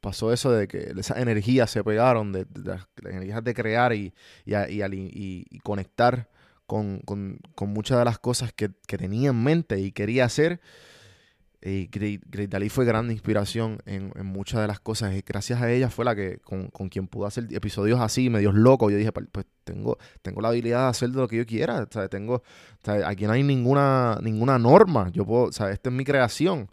pasó 0.00 0.32
eso 0.32 0.52
de 0.52 0.68
que 0.68 0.92
esas 0.96 1.18
energías 1.18 1.68
se 1.70 1.82
pegaron, 1.82 2.32
de, 2.32 2.44
de 2.44 2.60
las, 2.62 2.86
las 3.02 3.12
energías 3.12 3.42
de 3.42 3.54
crear 3.54 3.92
y, 3.92 4.14
y, 4.44 4.54
a- 4.54 4.68
y- 4.68 5.46
y 5.50 5.58
conectar 5.60 6.28
con, 6.66 7.00
con- 7.00 7.40
con 7.56 7.70
muchas 7.70 7.98
de 7.98 8.04
las 8.04 8.18
cosas 8.18 8.52
que, 8.52 8.70
que 8.86 8.96
tenía 8.98 9.30
en 9.30 9.42
mente 9.42 9.80
y 9.80 9.92
quería 9.92 10.26
hacer. 10.26 10.60
Y 11.66 11.86
Great, 11.86 12.50
Dali 12.50 12.68
fue 12.68 12.84
gran 12.84 13.10
inspiración 13.10 13.78
en, 13.86 14.12
muchas 14.22 14.60
de 14.60 14.66
las 14.66 14.80
cosas. 14.80 15.14
Gracias 15.24 15.62
a 15.62 15.72
ella 15.72 15.88
fue 15.88 16.04
la 16.04 16.14
que 16.14 16.36
con, 16.44 16.68
con 16.68 16.90
quien 16.90 17.06
pude 17.06 17.26
hacer 17.26 17.46
episodios 17.52 18.00
así, 18.00 18.28
medios 18.28 18.54
locos. 18.54 18.92
Yo 18.92 18.98
dije, 18.98 19.12
pues 19.12 19.26
pues, 19.32 19.46
tengo, 19.64 19.96
tengo 20.20 20.42
la 20.42 20.48
habilidad 20.48 20.82
de 20.82 20.88
hacer 20.90 21.08
lo 21.10 21.26
que 21.26 21.38
yo 21.38 21.46
quiera. 21.46 21.88
¿sabes? 21.90 22.10
Tengo, 22.10 22.42
¿sabes? 22.84 23.04
Aquí 23.06 23.24
no 23.24 23.32
hay 23.32 23.42
ninguna, 23.42 24.18
ninguna 24.22 24.58
norma. 24.58 25.08
Yo 25.12 25.24
puedo, 25.24 25.52
¿sabes? 25.52 25.74
Esta 25.76 25.88
es 25.88 25.94
mi 25.94 26.04
creación. 26.04 26.68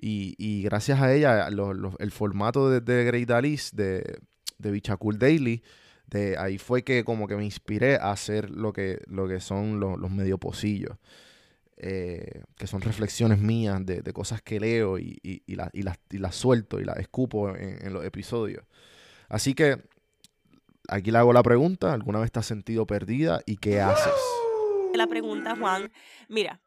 Y, 0.00 0.36
y 0.38 0.62
gracias 0.62 1.00
a 1.00 1.12
ella, 1.12 1.50
lo- 1.50 1.74
lo- 1.74 1.96
el 1.98 2.12
formato 2.12 2.70
de, 2.70 2.80
de 2.80 3.02
Great 3.04 3.28
Dalis, 3.28 3.72
de, 3.74 4.20
de 4.58 4.70
Bichacul 4.70 5.18
Daily, 5.18 5.64
de 6.06 6.36
ahí 6.38 6.58
fue 6.58 6.84
que 6.84 7.02
como 7.02 7.26
que 7.26 7.34
me 7.34 7.44
inspiré 7.44 7.96
a 7.96 8.12
hacer 8.12 8.50
lo 8.50 8.72
que, 8.72 9.00
lo 9.08 9.26
que 9.26 9.40
son 9.40 9.80
los, 9.80 9.98
los 9.98 10.10
medio 10.12 10.38
pocillos. 10.38 10.96
Eh, 11.78 12.42
que 12.56 12.66
son 12.66 12.80
reflexiones 12.80 13.38
mías 13.38 13.84
de, 13.84 14.02
cosas 14.12 14.40
que 14.42 14.58
leo 14.60 14.98
y, 14.98 15.18
y, 15.22 15.42
y, 15.46 15.56
la- 15.56 15.70
y 15.72 15.82
las, 16.18 16.34
suelto 16.34 16.80
y 16.80 16.84
las 16.84 16.96
escupo 16.98 17.50
en, 17.54 17.86
en 17.86 17.92
los 17.92 18.04
episodios. 18.04 18.64
Así 19.28 19.54
que 19.54 19.82
aquí 20.88 21.10
le 21.10 21.18
hago 21.18 21.32
la 21.32 21.42
pregunta, 21.42 21.92
¿alguna 21.92 22.20
vez 22.20 22.32
te 22.32 22.38
has 22.38 22.46
sentido 22.46 22.86
perdida 22.86 23.40
y 23.46 23.56
qué 23.56 23.80
haces? 23.80 24.12
la 24.94 25.06
pregunta, 25.06 25.54
Juan. 25.56 25.92
Mira, 26.28 26.60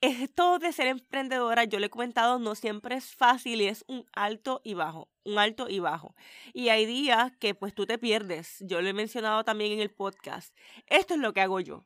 esto 0.00 0.58
de 0.58 0.72
ser 0.72 0.86
emprendedora, 0.86 1.64
yo 1.64 1.78
le 1.78 1.86
he 1.86 1.90
comentado, 1.90 2.38
no 2.38 2.54
siempre 2.54 2.94
es 2.94 3.14
fácil 3.14 3.60
y 3.60 3.66
es 3.66 3.84
un 3.88 4.06
alto 4.14 4.62
y 4.64 4.72
bajo, 4.74 5.08
un 5.24 5.38
alto 5.38 5.68
y 5.68 5.80
bajo. 5.80 6.14
Y 6.54 6.68
hay 6.70 6.86
días 6.86 7.32
que 7.38 7.54
pues 7.54 7.74
tú 7.74 7.84
te 7.84 7.98
pierdes. 7.98 8.56
Yo 8.60 8.80
lo 8.80 8.88
he 8.88 8.92
mencionado 8.94 9.44
también 9.44 9.72
en 9.72 9.80
el 9.80 9.90
podcast. 9.90 10.54
Esto 10.86 11.14
es 11.14 11.20
lo 11.20 11.32
que 11.34 11.42
hago 11.42 11.60
yo. 11.60 11.84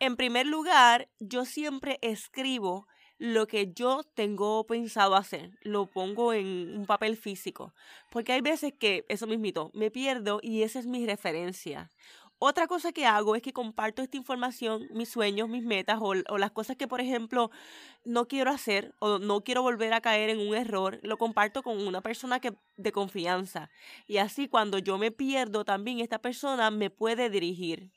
En 0.00 0.16
primer 0.16 0.46
lugar, 0.46 1.08
yo 1.18 1.44
siempre 1.44 1.98
escribo 2.02 2.86
lo 3.18 3.48
que 3.48 3.72
yo 3.74 4.02
tengo 4.14 4.64
pensado 4.64 5.16
hacer. 5.16 5.58
Lo 5.62 5.86
pongo 5.86 6.32
en 6.32 6.78
un 6.78 6.86
papel 6.86 7.16
físico. 7.16 7.74
Porque 8.10 8.32
hay 8.32 8.40
veces 8.40 8.72
que, 8.78 9.04
eso 9.08 9.26
mismito, 9.26 9.72
me 9.74 9.90
pierdo 9.90 10.38
y 10.40 10.62
esa 10.62 10.78
es 10.78 10.86
mi 10.86 11.04
referencia. 11.04 11.90
Otra 12.38 12.68
cosa 12.68 12.92
que 12.92 13.06
hago 13.06 13.34
es 13.34 13.42
que 13.42 13.52
comparto 13.52 14.00
esta 14.00 14.16
información, 14.16 14.86
mis 14.92 15.08
sueños, 15.08 15.48
mis 15.48 15.64
metas 15.64 15.98
o, 16.00 16.14
o 16.28 16.38
las 16.38 16.52
cosas 16.52 16.76
que, 16.76 16.86
por 16.86 17.00
ejemplo, 17.00 17.50
no 18.04 18.28
quiero 18.28 18.52
hacer 18.52 18.94
o 19.00 19.18
no 19.18 19.42
quiero 19.42 19.62
volver 19.62 19.92
a 19.92 20.00
caer 20.00 20.30
en 20.30 20.38
un 20.38 20.54
error, 20.54 21.00
lo 21.02 21.16
comparto 21.16 21.64
con 21.64 21.84
una 21.84 22.00
persona 22.00 22.38
que, 22.38 22.54
de 22.76 22.92
confianza. 22.92 23.70
Y 24.06 24.18
así 24.18 24.46
cuando 24.46 24.78
yo 24.78 24.98
me 24.98 25.10
pierdo, 25.10 25.64
también 25.64 25.98
esta 25.98 26.20
persona 26.20 26.70
me 26.70 26.90
puede 26.90 27.28
dirigir. 27.30 27.90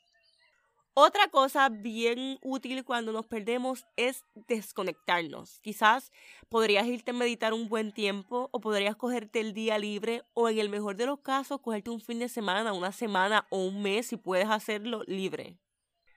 Otra 0.94 1.28
cosa 1.28 1.70
bien 1.70 2.38
útil 2.42 2.84
cuando 2.84 3.12
nos 3.12 3.24
perdemos 3.26 3.86
es 3.96 4.26
desconectarnos. 4.46 5.58
Quizás 5.60 6.12
podrías 6.50 6.86
irte 6.86 7.12
a 7.12 7.14
meditar 7.14 7.54
un 7.54 7.70
buen 7.70 7.92
tiempo 7.92 8.50
o 8.52 8.60
podrías 8.60 8.94
cogerte 8.96 9.40
el 9.40 9.54
día 9.54 9.78
libre 9.78 10.22
o 10.34 10.50
en 10.50 10.58
el 10.58 10.68
mejor 10.68 10.96
de 10.96 11.06
los 11.06 11.20
casos 11.20 11.60
cogerte 11.62 11.88
un 11.88 12.00
fin 12.00 12.18
de 12.18 12.28
semana, 12.28 12.74
una 12.74 12.92
semana 12.92 13.46
o 13.48 13.64
un 13.64 13.80
mes 13.80 14.08
si 14.08 14.18
puedes 14.18 14.50
hacerlo 14.50 15.02
libre. 15.06 15.56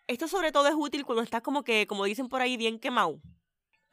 Esto 0.08 0.28
sobre 0.28 0.52
todo 0.52 0.68
es 0.68 0.76
útil 0.78 1.06
cuando 1.06 1.24
estás 1.24 1.42
como 1.42 1.64
que, 1.64 1.88
como 1.88 2.04
dicen 2.04 2.28
por 2.28 2.42
ahí, 2.42 2.58
bien 2.58 2.78
quemado. 2.80 3.22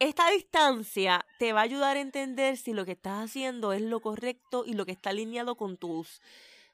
Esta 0.01 0.29
distancia 0.31 1.25
te 1.39 1.53
va 1.53 1.61
a 1.61 1.65
ayudar 1.65 1.97
a 1.97 2.01
entender 2.01 2.57
si 2.57 2.73
lo 2.73 2.85
que 2.85 2.93
estás 2.93 3.25
haciendo 3.25 3.73
es 3.73 3.83
lo 3.83 4.01
correcto 4.01 4.65
y 4.67 4.75
lo 4.75 4.85
que 4.85 4.93
está 4.93 5.11
alineado 5.11 5.55
con 5.57 5.77
tus, 5.77 6.21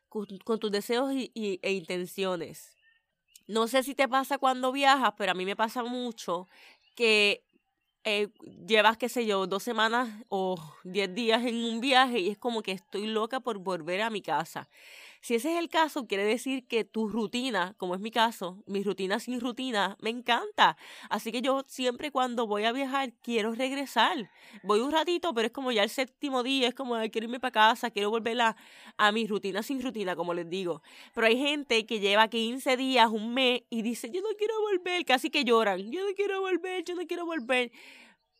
con, 0.08 0.26
tus 0.58 0.72
deseos 0.72 1.12
y- 1.12 1.60
e 1.62 1.72
intenciones. 1.72 2.77
No 3.48 3.66
sé 3.68 3.82
si 3.82 3.94
te 3.94 4.08
pasa 4.08 4.38
cuando 4.38 4.72
viajas, 4.72 5.14
pero 5.16 5.32
a 5.32 5.34
mí 5.34 5.44
me 5.46 5.56
pasa 5.56 5.82
mucho 5.82 6.46
que 6.94 7.44
eh, 8.04 8.28
llevas, 8.66 8.98
qué 8.98 9.08
sé 9.08 9.26
yo, 9.26 9.46
dos 9.46 9.62
semanas 9.62 10.08
o 10.28 10.56
diez 10.84 11.14
días 11.14 11.44
en 11.44 11.56
un 11.56 11.80
viaje 11.80 12.20
y 12.20 12.30
es 12.30 12.38
como 12.38 12.62
que 12.62 12.72
estoy 12.72 13.06
loca 13.06 13.40
por 13.40 13.58
volver 13.58 14.02
a 14.02 14.10
mi 14.10 14.22
casa. 14.22 14.68
Si 15.20 15.34
ese 15.34 15.52
es 15.52 15.58
el 15.58 15.68
caso, 15.68 16.06
quiere 16.06 16.24
decir 16.24 16.66
que 16.66 16.84
tu 16.84 17.08
rutina, 17.08 17.74
como 17.76 17.94
es 17.94 18.00
mi 18.00 18.10
caso, 18.10 18.62
mi 18.66 18.82
rutina 18.82 19.18
sin 19.20 19.40
rutina, 19.40 19.96
me 20.00 20.10
encanta. 20.10 20.76
Así 21.10 21.32
que 21.32 21.42
yo 21.42 21.64
siempre 21.66 22.10
cuando 22.12 22.46
voy 22.46 22.64
a 22.64 22.72
viajar 22.72 23.12
quiero 23.22 23.52
regresar. 23.54 24.30
Voy 24.62 24.80
un 24.80 24.92
ratito, 24.92 25.34
pero 25.34 25.46
es 25.46 25.52
como 25.52 25.72
ya 25.72 25.82
el 25.82 25.90
séptimo 25.90 26.42
día, 26.42 26.68
es 26.68 26.74
como 26.74 26.94
"Ay, 26.94 27.10
quiero 27.10 27.26
irme 27.26 27.40
para 27.40 27.52
casa, 27.52 27.90
quiero 27.90 28.10
volver 28.10 28.40
a, 28.40 28.56
a 28.96 29.12
mi 29.12 29.26
rutina 29.26 29.62
sin 29.62 29.82
rutina, 29.82 30.14
como 30.16 30.34
les 30.34 30.48
digo. 30.48 30.82
Pero 31.14 31.26
hay 31.26 31.36
gente 31.36 31.84
que 31.86 32.00
lleva 32.00 32.28
15 32.28 32.76
días, 32.76 33.08
un 33.10 33.34
mes, 33.34 33.62
y 33.70 33.82
dice, 33.82 34.10
yo 34.10 34.20
no 34.22 34.28
quiero 34.38 34.54
volver, 34.62 35.04
casi 35.04 35.30
que 35.30 35.44
lloran, 35.44 35.90
yo 35.90 36.04
no 36.06 36.14
quiero 36.14 36.40
volver, 36.40 36.84
yo 36.84 36.94
no 36.94 37.06
quiero 37.06 37.26
volver. 37.26 37.72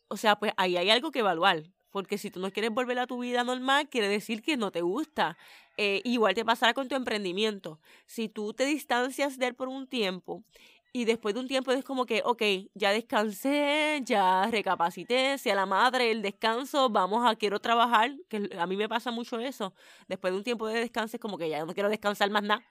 O 0.07 0.17
sea, 0.17 0.37
pues 0.37 0.53
ahí 0.57 0.77
hay 0.77 0.89
algo 0.89 1.11
que 1.11 1.19
evaluar. 1.19 1.63
Porque 1.91 2.17
si 2.19 2.29
tú 2.29 2.39
no 2.39 2.51
quieres 2.51 2.71
volver 2.71 2.99
a 2.99 3.07
tu 3.07 3.19
vida 3.19 3.43
normal, 3.43 3.89
quiere 3.89 4.07
decir 4.07 4.41
que 4.43 4.57
no 4.57 4.71
te 4.71 4.81
gusta. 4.81 5.37
Eh, 5.81 6.01
igual 6.03 6.33
te 6.35 6.43
pasará 6.43 6.73
con 6.73 6.89
tu 6.89 6.95
emprendimiento. 6.95 7.79
Si 8.05 8.27
tú 8.27 8.53
te 8.53 8.65
distancias 8.65 9.37
de 9.37 9.47
él 9.47 9.55
por 9.55 9.69
un 9.69 9.87
tiempo 9.87 10.43
y 10.91 11.05
después 11.05 11.33
de 11.35 11.39
un 11.39 11.47
tiempo 11.47 11.71
es 11.71 11.85
como 11.85 12.05
que, 12.05 12.21
ok, 12.25 12.41
ya 12.73 12.91
descansé, 12.91 14.01
ya 14.03 14.45
recapacité, 14.51 15.37
sea 15.37 15.55
la 15.55 15.65
madre, 15.65 16.11
el 16.11 16.21
descanso, 16.21 16.89
vamos 16.89 17.25
a, 17.25 17.37
quiero 17.37 17.61
trabajar, 17.61 18.11
que 18.27 18.49
a 18.59 18.67
mí 18.67 18.75
me 18.75 18.89
pasa 18.89 19.09
mucho 19.11 19.39
eso. 19.39 19.73
Después 20.09 20.33
de 20.33 20.37
un 20.39 20.43
tiempo 20.43 20.67
de 20.67 20.81
descanso 20.81 21.15
es 21.15 21.21
como 21.21 21.37
que 21.37 21.47
ya 21.49 21.65
no 21.65 21.73
quiero 21.73 21.87
descansar 21.87 22.29
más 22.29 22.43
nada. 22.43 22.61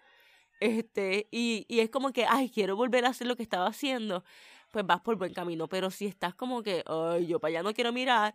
Este, 0.61 1.29
y, 1.31 1.65
y 1.69 1.81
es 1.81 1.91
como 1.91 2.13
que, 2.13 2.27
ay, 2.29 2.51
quiero 2.51 2.77
volver 2.77 3.07
a 3.07 3.11
hacer 3.11 3.27
lo 3.27 3.37
que 3.37 3.43
estaba 3.43 3.69
haciendo, 3.69 4.23
pues 4.71 4.87
vas 4.87 5.01
por 5.01 5.17
buen 5.17 5.33
camino. 5.35 5.69
Pero 5.69 5.91
si 5.91 6.07
estás 6.07 6.35
como 6.35 6.63
que, 6.63 6.85
ay, 6.87 7.27
yo 7.27 7.41
para 7.41 7.51
allá 7.51 7.63
no 7.63 7.75
quiero 7.75 7.93
mirar, 7.93 8.35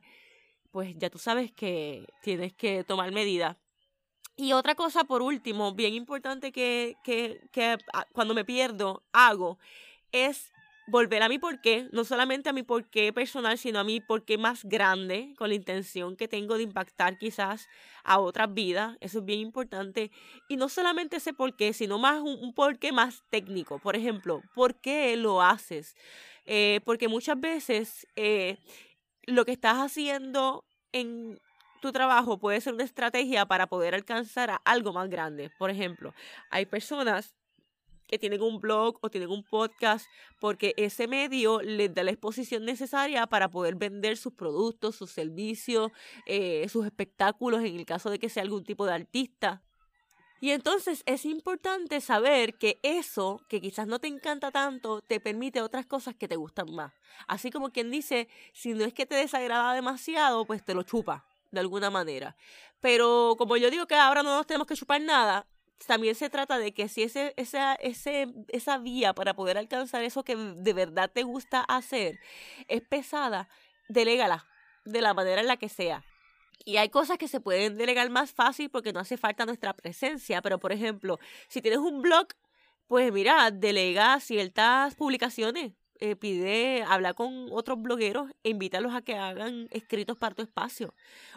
pues 0.72 0.96
ya 0.98 1.10
tú 1.12 1.20
sabes 1.20 1.52
que 1.52 2.08
tienes 2.24 2.54
que 2.54 2.84
tomar 2.84 3.12
medidas. 3.12 3.58
Y 4.36 4.54
otra 4.54 4.76
cosa, 4.76 5.04
por 5.04 5.22
último, 5.22 5.74
bien 5.74 5.94
importante 5.94 6.52
que, 6.52 6.96
que, 7.04 7.42
que 7.52 7.78
ah, 7.94 8.08
cuando 8.14 8.34
me 8.34 8.46
pierdo 8.46 9.04
hago, 9.12 9.60
es 10.12 10.52
volver 10.88 11.24
a 11.24 11.30
mi 11.30 11.40
porqué, 11.40 11.88
no 11.92 12.04
solamente 12.04 12.50
a 12.50 12.54
mi 12.54 12.64
porqué 12.64 13.14
personal, 13.14 13.58
sino 13.58 13.80
a 13.80 13.84
mi 13.84 14.02
porqué 14.02 14.38
más 14.38 14.64
grande, 14.66 15.34
con 15.38 15.50
la 15.50 15.56
intención 15.56 16.16
que 16.16 16.28
tengo 16.28 16.58
de 16.58 16.64
impactar 16.64 17.18
quizás 17.18 17.68
a 18.04 18.20
otras 18.20 18.54
vidas. 18.54 18.98
Eso 19.00 19.20
es 19.20 19.26
bien 19.26 19.40
importante. 19.40 20.12
Y 20.50 20.58
no 20.58 20.68
solamente 20.68 21.18
ese 21.18 21.34
porqué, 21.34 21.74
sino 21.74 22.00
más 22.00 22.22
un, 22.22 22.38
un 22.42 22.54
porqué 22.54 22.92
más 22.92 23.24
técnico. 23.30 23.80
Por 23.80 23.96
ejemplo, 23.96 24.42
¿por 24.54 24.76
qué 24.82 25.16
lo 25.16 25.42
haces? 25.42 25.96
Eh, 26.46 26.82
porque 26.84 27.08
muchas 27.08 27.40
veces 27.40 28.08
eh, 28.16 28.58
lo 29.26 29.46
que 29.46 29.54
estás 29.54 29.78
haciendo 29.78 30.66
en 30.92 31.40
tu 31.84 31.92
trabajo 31.92 32.40
puede 32.40 32.62
ser 32.62 32.74
una 32.74 32.86
estrategia 32.86 33.46
para 33.46 33.68
poder 33.68 33.94
alcanzar 33.94 34.50
a 34.50 34.56
algo 34.64 34.94
más 34.94 35.10
grande. 35.10 35.50
Por 35.60 35.70
ejemplo, 35.70 36.14
hay 36.50 36.66
personas 36.66 37.36
que 38.08 38.18
tienen 38.18 38.42
un 38.42 38.62
blog 38.62 39.00
o 39.02 39.10
tienen 39.10 39.30
un 39.30 39.44
podcast 39.44 40.06
porque 40.40 40.74
ese 40.78 41.10
medio 41.10 41.62
les 41.62 41.94
da 41.94 42.06
la 42.06 42.12
exposición 42.12 42.64
necesaria 42.64 43.28
para 43.28 43.50
poder 43.50 43.76
vender 43.76 44.16
sus 44.16 44.32
productos, 44.32 44.96
sus 44.96 45.12
servicios, 45.12 45.92
eh, 46.26 46.70
sus 46.70 46.86
espectáculos 46.86 47.62
en 47.66 47.76
el 47.76 47.86
caso 47.86 48.10
de 48.10 48.18
que 48.18 48.30
sea 48.30 48.44
algún 48.44 48.64
tipo 48.64 48.86
de 48.86 48.94
artista. 48.94 49.62
Y 50.40 50.52
entonces 50.52 51.04
es 51.06 51.26
importante 51.26 52.00
saber 52.00 52.54
que 52.58 52.80
eso, 52.82 53.42
que 53.50 53.60
quizás 53.60 53.88
no 53.88 54.00
te 54.00 54.08
encanta 54.08 54.52
tanto, 54.52 55.02
te 55.02 55.20
permite 55.20 55.62
otras 55.62 55.86
cosas 55.86 56.16
que 56.16 56.30
te 56.30 56.38
gustan 56.38 56.74
más. 56.74 56.94
Así 57.28 57.52
como 57.52 57.72
quien 57.72 57.92
dice, 57.92 58.30
si 58.54 58.74
no 58.74 58.86
es 58.86 58.94
que 58.94 59.06
te 59.06 59.16
desagrada 59.16 59.74
demasiado, 59.74 60.46
pues 60.46 60.64
te 60.64 60.74
lo 60.74 60.84
chupa 60.84 61.26
de 61.54 61.60
alguna 61.60 61.90
manera. 61.90 62.36
Pero 62.82 63.36
como 63.38 63.56
yo 63.56 63.70
digo 63.72 63.86
que 63.88 63.96
ahora 63.96 64.24
no 64.24 64.36
nos 64.36 64.48
tenemos 64.48 64.68
que 64.68 64.76
chupar 64.76 65.00
nada, 65.00 65.48
también 65.86 66.16
se 66.16 66.30
trata 66.30 66.58
de 66.58 66.74
que 66.74 66.90
si 66.90 67.04
ese, 67.04 67.34
esa, 67.38 67.76
ese, 67.76 68.28
esa 68.50 68.78
vía 68.80 69.14
para 69.14 69.36
poder 69.36 69.58
alcanzar 69.58 70.04
eso 70.04 70.24
que 70.24 70.36
de 70.36 70.74
verdad 70.74 71.12
te 71.14 71.24
gusta 71.24 71.62
hacer 71.62 72.20
es 72.68 72.82
pesada, 72.82 73.48
delégala 73.88 74.46
de 74.84 75.02
la 75.02 75.14
manera 75.14 75.42
en 75.42 75.48
la 75.48 75.58
que 75.58 75.70
sea. 75.70 76.04
Y 76.66 76.78
hay 76.78 76.90
cosas 76.90 77.18
que 77.18 77.28
se 77.28 77.40
pueden 77.40 77.78
delegar 77.78 78.10
más 78.10 78.32
fácil 78.32 78.70
porque 78.70 78.94
no 78.94 79.00
hace 79.00 79.18
falta 79.18 79.46
nuestra 79.46 79.74
presencia. 79.74 80.42
Pero, 80.42 80.60
por 80.60 80.72
ejemplo, 80.72 81.20
si 81.50 81.62
tienes 81.62 81.80
un 81.80 82.02
blog, 82.02 82.28
pues 82.88 83.12
mira, 83.12 83.52
delega 83.52 84.20
ciertas 84.22 84.96
publicaciones. 84.96 85.74
Eh, 86.00 86.16
pide, 86.16 86.84
habla 86.88 87.14
con 87.14 87.48
otros 87.52 87.82
blogueros 87.82 88.30
e 88.44 88.50
invítalos 88.50 88.94
a 88.94 89.02
que 89.02 89.16
hagan 89.16 89.68
escritos 89.72 90.18
para 90.18 90.36
tu 90.36 90.42
espacio. 90.42 90.94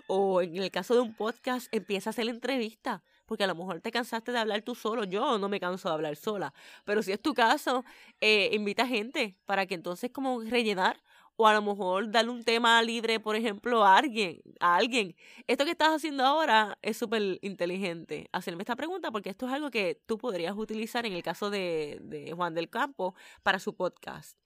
O 0.06 0.42
en 0.42 0.56
el 0.56 0.70
caso 0.70 0.94
de 0.94 1.00
un 1.00 1.14
podcast, 1.14 1.72
empieza 1.72 2.10
a 2.10 2.12
hacer 2.12 2.28
entrevistas 2.28 3.02
porque 3.26 3.44
a 3.44 3.46
lo 3.46 3.54
mejor 3.54 3.80
te 3.80 3.90
cansaste 3.92 4.32
de 4.32 4.38
hablar 4.38 4.62
tú 4.62 4.75
solo. 4.75 5.04
Yo 5.04 5.38
no 5.38 5.48
me 5.48 5.60
canso 5.60 5.88
de 5.88 5.94
hablar 5.94 6.16
sola. 6.16 6.54
Pero 6.84 7.02
si 7.02 7.12
es 7.12 7.20
tu 7.20 7.34
caso, 7.34 7.84
eh, 8.20 8.50
invita 8.52 8.86
gente 8.86 9.36
para 9.44 9.66
que 9.66 9.75
entonces 9.75 10.10
como 10.10 10.40
rellenar 10.40 11.00
o 11.37 11.47
a 11.47 11.55
lo 11.55 11.62
mejor 11.62 12.11
darle 12.11 12.30
un 12.30 12.45
tema 12.45 12.82
libre, 12.82 13.21
por 13.21 13.37
ejemplo, 13.37 13.84
a 13.84 13.97
alguien, 13.97 14.41
a 14.60 14.76
alguien. 14.76 15.15
Esto 15.47 15.65
que 15.65 15.73
estás 15.73 15.91
haciendo 15.91 16.25
ahora 16.25 16.78
es 16.82 16.97
súper 16.97 17.39
inteligente. 17.43 18.28
Hacerme 18.32 18.63
esta 18.63 18.76
pregunta 18.76 19.10
porque 19.10 19.30
esto 19.30 19.47
es 19.47 19.52
algo 19.52 19.71
que 19.71 20.00
tú 20.06 20.19
podrías 20.19 20.56
utilizar 20.56 21.06
en 21.06 21.13
el 21.13 21.23
caso 21.23 21.50
de, 21.50 21.99
de 22.02 22.32
Juan 22.32 22.54
del 22.54 22.71
Campo 22.71 23.15
para 23.43 23.58
su 23.58 23.75
podcast. 23.75 24.39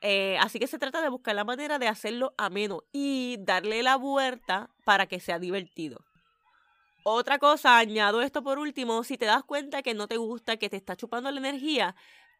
Eh, 0.00 0.36
así 0.38 0.58
que 0.58 0.66
se 0.66 0.78
trata 0.78 1.00
de 1.00 1.08
buscar 1.08 1.34
la 1.34 1.44
manera 1.44 1.78
de 1.78 1.88
hacerlo 1.88 2.34
ameno 2.36 2.82
y 2.92 3.36
darle 3.40 3.82
la 3.82 3.96
vuelta 3.96 4.68
para 4.84 5.06
que 5.06 5.20
sea 5.20 5.38
divertido. 5.38 6.04
Otra 7.04 7.38
cosa, 7.38 7.78
añado 7.78 8.22
esto 8.22 8.42
por 8.42 8.58
último, 8.58 9.04
si 9.04 9.18
te 9.18 9.26
das 9.26 9.44
cuenta 9.44 9.82
que 9.82 9.94
no 9.94 10.08
te 10.08 10.16
gusta, 10.16 10.56
que 10.56 10.70
te 10.70 10.76
está 10.76 10.96
chupando 10.96 11.30
la 11.30 11.38
energía, 11.38 11.94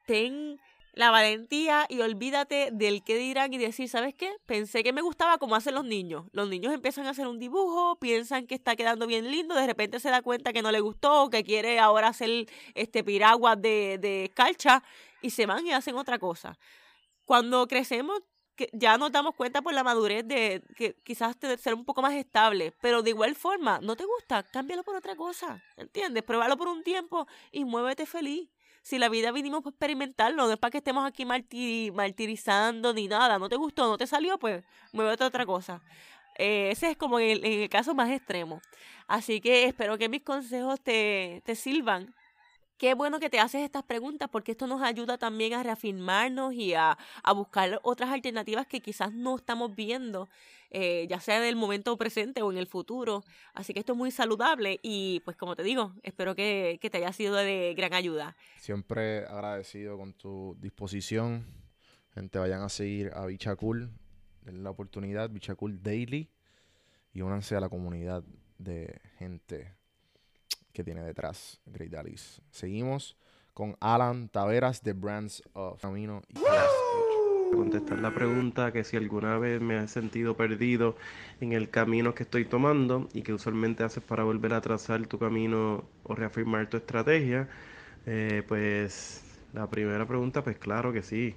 ten 0.07 0.59
la 0.94 1.11
valentía 1.11 1.87
y 1.88 2.00
olvídate 2.00 2.70
del 2.72 3.02
que 3.02 3.16
dirán 3.16 3.52
y 3.52 3.59
decir, 3.59 3.88
¿sabes 3.88 4.14
qué? 4.14 4.33
Pensé 4.46 4.83
que 4.83 4.92
me 4.92 5.02
gustaba 5.02 5.38
como 5.38 5.57
hacen 5.57 5.74
los 5.74 5.85
niños. 5.85 6.26
Los 6.33 6.48
niños 6.48 6.72
empiezan 6.72 7.07
a 7.07 7.11
hacer 7.11 7.26
un 7.26 7.38
dibujo, 7.38 7.96
piensan 7.98 8.46
que 8.46 8.54
está 8.54 8.76
quedando 8.76 9.07
bien 9.07 9.30
lindo, 9.30 9.54
de 9.54 9.66
repente 9.66 9.98
se 9.98 10.11
da 10.11 10.22
cuenta 10.22 10.52
que 10.52 10.62
no 10.62 10.70
le 10.70 10.80
gustó, 10.80 11.30
que 11.30 11.42
quiere 11.42 11.80
ahora 11.80 12.09
hacer 12.09 12.46
este 12.74 13.02
piraguas 13.02 13.61
de, 13.61 13.98
de 14.00 14.30
calcha 14.35 14.83
y 15.20 15.30
se 15.30 15.46
van 15.46 15.66
y 15.66 15.72
hacen 15.72 15.96
otra 15.96 16.18
cosa. 16.18 16.59
Cuando 17.24 17.66
crecemos 17.66 18.20
que 18.54 18.70
ya 18.72 18.96
nos 18.98 19.11
damos 19.11 19.35
cuenta 19.35 19.62
por 19.62 19.74
la 19.74 19.83
madurez 19.83 20.26
de 20.26 20.62
que 20.76 20.94
quizás 21.02 21.37
ser 21.59 21.74
un 21.74 21.85
poco 21.85 22.02
más 22.02 22.14
estable, 22.14 22.72
pero 22.80 23.02
de 23.02 23.11
igual 23.11 23.35
forma, 23.35 23.80
no 23.80 23.96
te 23.96 24.04
gusta, 24.04 24.44
cámbialo 24.44 24.85
por 24.85 24.94
otra 24.94 25.16
cosa, 25.16 25.62
¿entiendes? 25.76 26.22
Pruébalo 26.22 26.57
por 26.57 26.68
un 26.68 26.83
tiempo 26.85 27.26
y 27.50 27.64
muévete 27.64 28.07
feliz. 28.07 28.48
Si 28.85 28.99
la 28.99 29.09
vida 29.09 29.33
vinimos 29.33 29.62
para 29.62 29.70
experimentarlo, 29.70 30.47
no 30.47 30.53
es 30.53 30.59
para 30.59 30.70
que 30.70 30.79
estemos 30.79 31.07
aquí 31.07 31.25
martiri- 31.25 31.90
martirizando 31.92 32.92
ni 32.92 33.09
nada. 33.09 33.38
No 33.38 33.49
te 33.49 33.57
gustó, 33.57 33.88
no 33.88 33.97
te 33.97 34.07
salió, 34.07 34.38
pues 34.38 34.62
muévete 34.92 35.25
a 35.25 35.27
otra 35.29 35.47
cosa. 35.47 35.83
Eh, 36.37 36.68
ese 36.70 36.90
es 36.90 36.97
como 36.97 37.18
el, 37.18 37.42
el 37.44 37.68
caso 37.70 37.94
más 37.94 38.11
extremo. 38.11 38.61
Así 39.07 39.40
que 39.40 39.64
espero 39.64 39.97
que 39.97 40.09
mis 40.11 40.23
consejos 40.23 40.81
te, 40.83 41.42
te 41.47 41.55
sirvan. 41.57 42.14
Qué 42.76 42.94
bueno 42.94 43.20
que 43.20 43.30
te 43.30 43.38
haces 43.38 43.62
estas 43.62 43.84
preguntas 43.84 44.28
porque 44.30 44.52
esto 44.52 44.66
nos 44.66 44.82
ayuda 44.82 45.16
también 45.16 45.54
a 45.54 45.62
reafirmarnos 45.62 46.54
y 46.54 46.74
a, 46.74 46.98
a 47.22 47.32
buscar 47.32 47.78
otras 47.84 48.10
alternativas 48.10 48.66
que 48.66 48.80
quizás 48.80 49.12
no 49.12 49.37
estamos 49.37 49.76
viendo, 49.76 50.28
eh, 50.70 51.06
ya 51.08 51.20
sea 51.20 51.38
en 51.38 51.44
el 51.44 51.54
momento 51.54 51.96
presente 51.96 52.42
o 52.42 52.50
en 52.50 52.58
el 52.58 52.66
futuro. 52.66 53.22
Así 53.54 53.72
que 53.72 53.78
esto 53.78 53.92
es 53.92 53.98
muy 53.98 54.10
saludable 54.10 54.80
y 54.82 55.20
pues 55.24 55.37
como 55.37 55.54
te 55.54 55.62
digo, 55.62 55.94
espero 56.02 56.34
que, 56.34 56.78
que 56.82 56.90
te 56.90 56.98
haya 56.98 57.12
sido 57.12 57.37
de 57.37 57.74
gran 57.76 57.94
ayuda. 57.94 58.37
Siempre 58.58 59.24
agradecido 59.26 59.96
con 59.96 60.12
tu 60.12 60.56
disposición. 60.58 61.46
Gente, 62.12 62.38
vayan 62.40 62.62
a 62.62 62.68
seguir 62.68 63.12
a 63.14 63.24
Bicha 63.26 63.54
Cool. 63.54 63.90
Den 64.42 64.64
la 64.64 64.70
oportunidad, 64.70 65.30
Bicha 65.30 65.54
Cool 65.54 65.80
Daily. 65.80 66.28
Y 67.12 67.20
únanse 67.22 67.54
a 67.54 67.60
la 67.60 67.68
comunidad 67.68 68.24
de 68.58 69.00
gente 69.18 69.76
que 70.74 70.84
tiene 70.84 71.02
detrás 71.02 71.62
Great 71.64 71.94
Alice. 71.94 72.42
Seguimos 72.50 73.16
con 73.54 73.76
Alan 73.80 74.28
Taveras 74.28 74.82
de 74.82 74.92
Brands 74.92 75.42
of 75.54 75.80
Camino 75.80 76.20
y 76.28 77.54
contestar 77.54 78.00
la 78.00 78.12
pregunta 78.12 78.72
que 78.72 78.82
si 78.82 78.96
alguna 78.96 79.38
vez 79.38 79.60
me 79.60 79.82
he 79.82 79.87
sentido 79.87 80.37
perdido 80.37 80.96
en 81.40 81.52
el 81.52 81.70
camino 81.70 82.12
que 82.14 82.24
estoy 82.24 82.44
tomando 82.44 83.08
y 83.14 83.22
que 83.22 83.32
usualmente 83.32 83.84
haces 83.84 84.02
para 84.02 84.24
volver 84.24 84.52
a 84.52 84.60
trazar 84.60 85.06
tu 85.06 85.20
camino 85.20 85.84
o 86.02 86.14
reafirmar 86.16 86.68
tu 86.68 86.76
estrategia, 86.76 87.48
eh, 88.06 88.42
pues 88.48 89.22
la 89.52 89.70
primera 89.70 90.06
pregunta, 90.06 90.42
pues 90.42 90.58
claro 90.58 90.92
que 90.92 91.02
sí, 91.04 91.37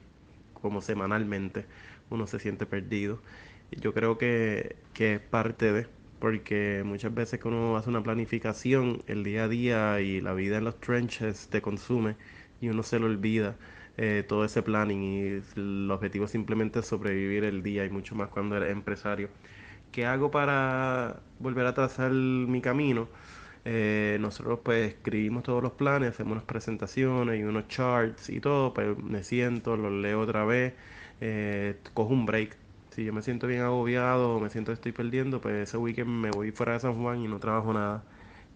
como 0.54 0.82
semanalmente 0.82 1.66
uno 2.10 2.26
se 2.26 2.40
siente 2.40 2.66
perdido. 2.66 3.22
Yo 3.70 3.94
creo 3.94 4.18
que, 4.18 4.78
que 4.94 5.16
es 5.16 5.20
parte 5.22 5.72
de, 5.72 5.88
porque 6.20 6.84
muchas 6.86 7.14
veces 7.14 7.40
que 7.40 7.48
uno 7.48 7.78
hace 7.78 7.90
una 7.90 8.04
planificación, 8.04 9.04
el 9.08 9.24
día 9.24 9.46
a 9.46 9.48
día 9.48 10.02
y 10.02 10.22
la 10.22 10.34
vida 10.34 10.58
en 10.58 10.66
los 10.66 10.80
trenches 10.80 11.48
te 11.50 11.62
consume 11.62 12.16
y 12.62 12.70
uno 12.70 12.84
se 12.84 13.00
lo 13.00 13.06
olvida 13.08 13.56
eh, 13.98 14.24
todo 14.28 14.46
ese 14.46 14.62
planning 14.64 15.02
y 15.04 15.42
el 15.60 15.90
objetivo 15.92 16.28
simplemente 16.28 16.80
es 16.80 16.86
sobrevivir 16.88 17.44
el 17.44 17.64
día 17.64 17.86
y 17.86 17.90
mucho 17.90 18.16
más 18.16 18.30
cuando 18.30 18.58
eres 18.58 18.72
empresario. 18.72 19.30
¿Qué 19.92 20.06
hago 20.06 20.32
para 20.32 21.22
volver 21.40 21.66
a 21.66 21.74
trazar 21.74 22.12
mi 22.12 22.62
camino? 22.62 23.10
Eh, 23.66 24.18
nosotros 24.22 24.60
pues 24.64 24.94
escribimos 24.94 25.44
todos 25.44 25.62
los 25.64 25.74
planes, 25.74 26.12
hacemos 26.12 26.34
unas 26.34 26.46
presentaciones 26.46 27.40
y 27.40 27.44
unos 27.44 27.68
charts 27.68 28.30
y 28.30 28.40
todo, 28.40 28.74
pues 28.74 28.98
me 28.98 29.24
siento, 29.24 29.76
los 29.78 29.92
leo 29.92 30.22
otra 30.22 30.46
vez, 30.46 30.74
eh, 31.22 31.76
cojo 31.94 32.14
un 32.14 32.26
break. 32.26 32.58
Si 32.98 33.06
yo 33.06 33.14
me 33.14 33.22
siento 33.22 33.46
bien 33.46 33.62
agobiado 33.62 34.36
o 34.36 34.40
me 34.40 34.50
siento 34.50 34.72
que 34.72 34.74
estoy 34.74 34.92
perdiendo, 34.92 35.40
pues 35.40 35.54
ese 35.70 35.78
weekend 35.78 36.10
me 36.10 36.32
voy 36.32 36.52
fuera 36.52 36.74
de 36.74 36.80
San 36.80 36.96
Juan 37.00 37.22
y 37.24 37.28
no 37.28 37.38
trabajo 37.40 37.72
nada. 37.72 38.04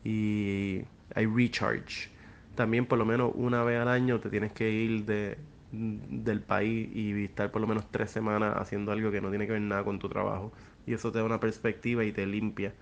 Y 0.04 0.82
hay 1.14 1.28
recharge. 1.28 2.10
También 2.56 2.88
por 2.88 2.98
lo 2.98 3.06
menos 3.06 3.34
una 3.36 3.64
vez 3.64 3.80
al 3.80 3.88
año 3.88 4.20
te 4.20 4.32
tienes 4.32 4.52
que 4.52 4.72
ir 4.72 5.06
de, 5.06 5.38
del 5.72 6.42
país 6.42 6.90
y 6.92 7.24
estar 7.24 7.52
por 7.52 7.62
lo 7.62 7.68
menos 7.68 7.92
tres 7.92 8.10
semanas 8.10 8.56
haciendo 8.58 8.92
algo 8.92 9.12
que 9.12 9.22
no 9.22 9.30
tiene 9.30 9.46
que 9.46 9.52
ver 9.54 9.62
nada 9.62 9.84
con 9.84 10.00
tu 10.00 10.10
trabajo. 10.10 10.52
Y 10.88 10.96
eso 10.96 11.12
te 11.12 11.20
da 11.20 11.24
una 11.24 11.40
perspectiva 11.40 12.04
y 12.04 12.12
te 12.12 12.26
limpia 12.26 12.74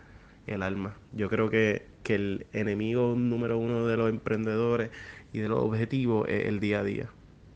el 0.48 0.63
alma. 0.63 0.95
Yo 1.12 1.28
creo 1.30 1.50
que, 1.50 1.88
que 2.04 2.15
el 2.15 2.48
enemigo 2.54 3.15
número 3.17 3.58
uno 3.58 3.86
de 3.86 3.98
los 3.98 4.10
emprendedores 4.10 4.91
y 5.34 5.39
de 5.39 5.50
los 5.50 5.60
objetivos 5.62 6.26
es 6.30 6.45
el 6.45 6.62
día 6.62 6.80
a 6.80 6.84
día. 6.86 7.10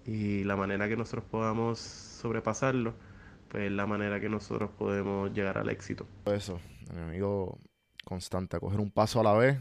Y 0.05 0.43
la 0.43 0.57
manera 0.57 0.89
que 0.89 0.97
nosotros 0.97 1.23
podamos 1.31 1.79
sobrepasarlo, 1.79 2.95
pues 3.53 3.65
es 3.65 3.71
la 3.71 3.85
manera 3.85 4.19
que 4.19 4.29
nosotros 4.29 4.71
podemos 4.71 5.31
llegar 5.31 5.59
al 5.59 5.69
éxito. 5.69 6.07
Eso, 6.25 6.59
enemigo 6.89 7.59
constante, 8.03 8.57
a 8.57 8.59
coger 8.59 8.79
un 8.79 8.89
paso 8.89 9.19
a 9.19 9.23
la 9.23 9.33
vez 9.33 9.59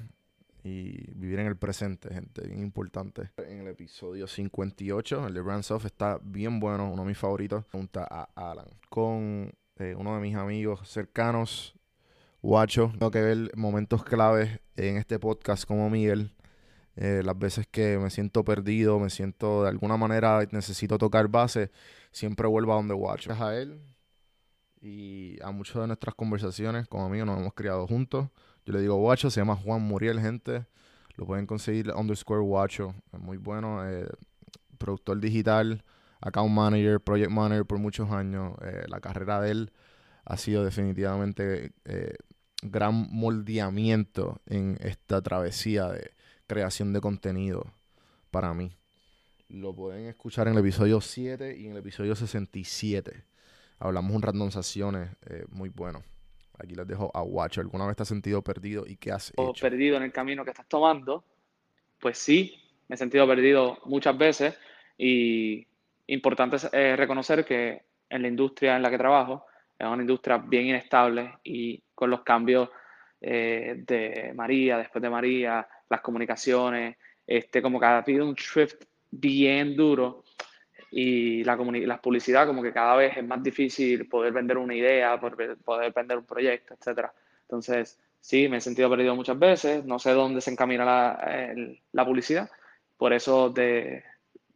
y 0.64 1.12
vivir 1.12 1.40
en 1.40 1.46
el 1.46 1.58
presente, 1.58 2.08
gente, 2.08 2.40
bien 2.46 2.62
importante. 2.62 3.32
En 3.36 3.60
el 3.60 3.68
episodio 3.68 4.26
58, 4.26 5.26
el 5.26 5.34
de 5.34 5.40
Brands 5.42 5.70
Off, 5.72 5.84
está 5.84 6.18
bien 6.22 6.58
bueno, 6.58 6.90
uno 6.90 7.02
de 7.02 7.08
mis 7.08 7.18
favoritos, 7.18 7.66
junto 7.70 8.00
a 8.00 8.30
Alan, 8.34 8.64
con 8.88 9.52
eh, 9.76 9.94
uno 9.94 10.14
de 10.14 10.22
mis 10.22 10.36
amigos 10.36 10.88
cercanos, 10.88 11.74
Guacho. 12.40 12.92
Tengo 12.98 13.10
que 13.10 13.20
ver 13.20 13.50
momentos 13.56 14.04
claves 14.04 14.58
en 14.74 14.96
este 14.96 15.18
podcast 15.18 15.66
como 15.66 15.90
Miguel. 15.90 16.32
Eh, 16.96 17.20
las 17.22 17.38
veces 17.38 17.66
que 17.70 17.98
me 17.98 18.08
siento 18.08 18.42
perdido, 18.42 18.98
me 18.98 19.10
siento 19.10 19.64
de 19.64 19.68
alguna 19.68 19.98
manera 19.98 20.46
necesito 20.50 20.96
tocar 20.96 21.28
base, 21.28 21.70
siempre 22.12 22.46
vuelvo 22.46 22.72
a 22.72 22.76
donde 22.76 22.94
Guacho. 22.94 23.30
Gracias 23.30 23.48
a 23.48 23.58
él 23.58 23.80
y 24.80 25.38
a 25.42 25.50
muchas 25.50 25.76
de 25.76 25.86
nuestras 25.86 26.14
conversaciones 26.14 26.88
con 26.88 27.02
amigos 27.02 27.26
nos 27.26 27.40
hemos 27.40 27.54
criado 27.54 27.86
juntos. 27.86 28.28
Yo 28.64 28.72
le 28.72 28.80
digo 28.80 28.96
Guacho, 28.96 29.30
se 29.30 29.40
llama 29.40 29.56
Juan 29.56 29.82
Muriel, 29.82 30.20
gente. 30.20 30.66
Lo 31.16 31.26
pueden 31.26 31.46
conseguir 31.46 31.92
underscore 31.94 32.42
Guacho. 32.42 32.94
Es 33.12 33.20
muy 33.20 33.36
bueno. 33.36 33.88
eh, 33.88 34.08
productor 34.82 35.20
digital, 35.20 35.84
account 36.20 36.52
manager, 36.52 37.00
project 37.00 37.30
manager 37.30 37.64
por 37.64 37.78
muchos 37.78 38.10
años. 38.10 38.54
Eh, 38.62 38.84
la 38.88 39.00
carrera 39.00 39.40
de 39.40 39.50
él 39.52 39.72
ha 40.24 40.36
sido 40.36 40.64
definitivamente 40.64 41.72
eh, 41.84 42.16
gran 42.62 43.08
moldeamiento 43.10 44.40
en 44.46 44.76
esta 44.80 45.22
travesía 45.22 45.88
de 45.88 46.10
creación 46.48 46.92
de 46.92 47.00
contenido 47.00 47.72
para 48.30 48.54
mí. 48.54 48.76
Lo 49.52 49.74
pueden 49.74 50.06
escuchar 50.06 50.48
en 50.48 50.54
el 50.54 50.60
episodio 50.60 50.98
7 50.98 51.54
y 51.58 51.66
en 51.66 51.72
el 51.72 51.78
episodio 51.78 52.14
67. 52.16 53.22
Hablamos 53.80 54.16
un 54.16 54.22
randomizaciones 54.22 55.10
eh, 55.26 55.44
muy 55.50 55.68
bueno. 55.68 56.02
Aquí 56.58 56.74
les 56.74 56.86
dejo 56.86 57.10
a 57.12 57.22
Watch. 57.22 57.58
¿Alguna 57.58 57.86
vez 57.86 57.96
te 57.96 58.02
has 58.02 58.08
sentido 58.08 58.40
perdido 58.40 58.86
y 58.86 58.96
qué 58.96 59.12
has 59.12 59.30
o 59.36 59.50
hecho? 59.50 59.60
perdido 59.60 59.98
en 59.98 60.04
el 60.04 60.12
camino 60.12 60.42
que 60.42 60.52
estás 60.52 60.66
tomando, 60.66 61.22
pues 62.00 62.16
sí, 62.16 62.62
me 62.88 62.94
he 62.94 62.96
sentido 62.96 63.26
perdido 63.26 63.78
muchas 63.84 64.16
veces 64.16 64.56
y 64.96 65.66
importante 66.06 66.56
es 66.56 66.70
eh, 66.72 66.96
reconocer 66.96 67.44
que 67.44 67.82
en 68.08 68.22
la 68.22 68.28
industria 68.28 68.76
en 68.76 68.82
la 68.82 68.90
que 68.90 68.96
trabajo 68.96 69.44
es 69.78 69.86
una 69.86 70.00
industria 70.00 70.38
bien 70.38 70.68
inestable 70.68 71.34
y 71.44 71.82
con 71.94 72.08
los 72.08 72.22
cambios 72.22 72.70
eh, 73.20 73.74
de 73.86 74.32
María, 74.34 74.78
después 74.78 75.02
de 75.02 75.10
María, 75.10 75.68
las 75.90 76.00
comunicaciones, 76.00 76.96
este, 77.26 77.60
como 77.60 77.78
que 77.78 77.84
ha 77.84 77.98
habido 77.98 78.26
un 78.26 78.34
shift 78.34 78.84
bien 79.12 79.76
duro 79.76 80.24
y 80.90 81.44
la, 81.44 81.56
publicidad 82.02 82.46
como 82.46 82.62
que 82.62 82.72
cada 82.72 82.96
vez 82.96 83.16
es 83.16 83.24
más 83.26 83.42
difícil 83.42 84.08
poder 84.08 84.32
vender 84.32 84.58
una 84.58 84.74
idea, 84.74 85.18
poder, 85.20 85.92
vender 85.94 86.18
un 86.18 86.26
proyecto, 86.26 86.74
etcétera. 86.74 87.12
Entonces, 87.42 87.98
sí, 88.20 88.48
me 88.48 88.58
he 88.58 88.60
sentido 88.60 88.90
perdido 88.90 89.14
muchas 89.14 89.38
veces, 89.38 89.84
no 89.84 89.98
sé 89.98 90.10
dónde 90.12 90.40
se 90.40 90.50
encamina 90.50 90.84
la, 90.84 91.54
la 91.92 92.04
publicidad, 92.04 92.50
por 92.98 93.12
eso 93.12 93.50
de, 93.50 94.04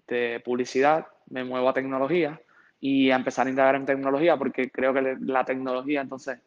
de 0.07 0.41
publicidad 0.45 1.07
me 1.31 1.45
muevo 1.45 1.69
a 1.69 1.75
tecnología 1.75 2.41
y 2.81 3.11
a 3.11 3.17
empezar 3.17 3.47
a 3.47 3.51
indagar 3.51 3.77
en 3.77 3.87
tecnología 3.87 4.37
porque 4.37 4.71
creo 4.71 4.93
que 4.95 5.17
la 5.21 5.45
tecnología 5.45 6.01
entonces 6.03 6.39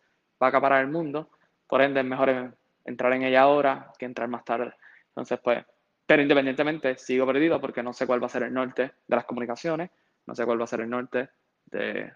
va 0.41 0.47
a 0.47 0.49
acaparar 0.49 0.81
el 0.81 0.91
mundo, 0.91 1.29
por 1.67 1.81
ende 1.81 1.99
es 2.01 2.05
mejor 2.05 2.29
en- 2.29 2.55
entrar 2.85 3.13
en 3.13 3.23
ella 3.23 3.41
ahora 3.41 3.91
que 3.97 4.05
entrar 4.05 4.27
más 4.29 4.45
tarde. 4.45 4.73
Entonces, 5.09 5.39
pues, 5.43 5.65
pero 6.09 6.23
independientemente 6.23 6.97
sigo 6.97 7.27
perdido 7.27 7.61
porque 7.61 7.83
no 7.83 7.93
sé 7.93 8.07
cuál 8.07 8.19
va 8.19 8.25
a 8.25 8.29
ser 8.29 8.41
el 8.41 8.51
norte 8.51 8.93
de 9.05 9.15
las 9.15 9.25
comunicaciones, 9.25 9.91
no 10.25 10.33
sé 10.33 10.43
cuál 10.43 10.59
va 10.59 10.63
a 10.63 10.67
ser 10.67 10.81
el 10.81 10.89
norte 10.89 11.29
de, 11.67 12.11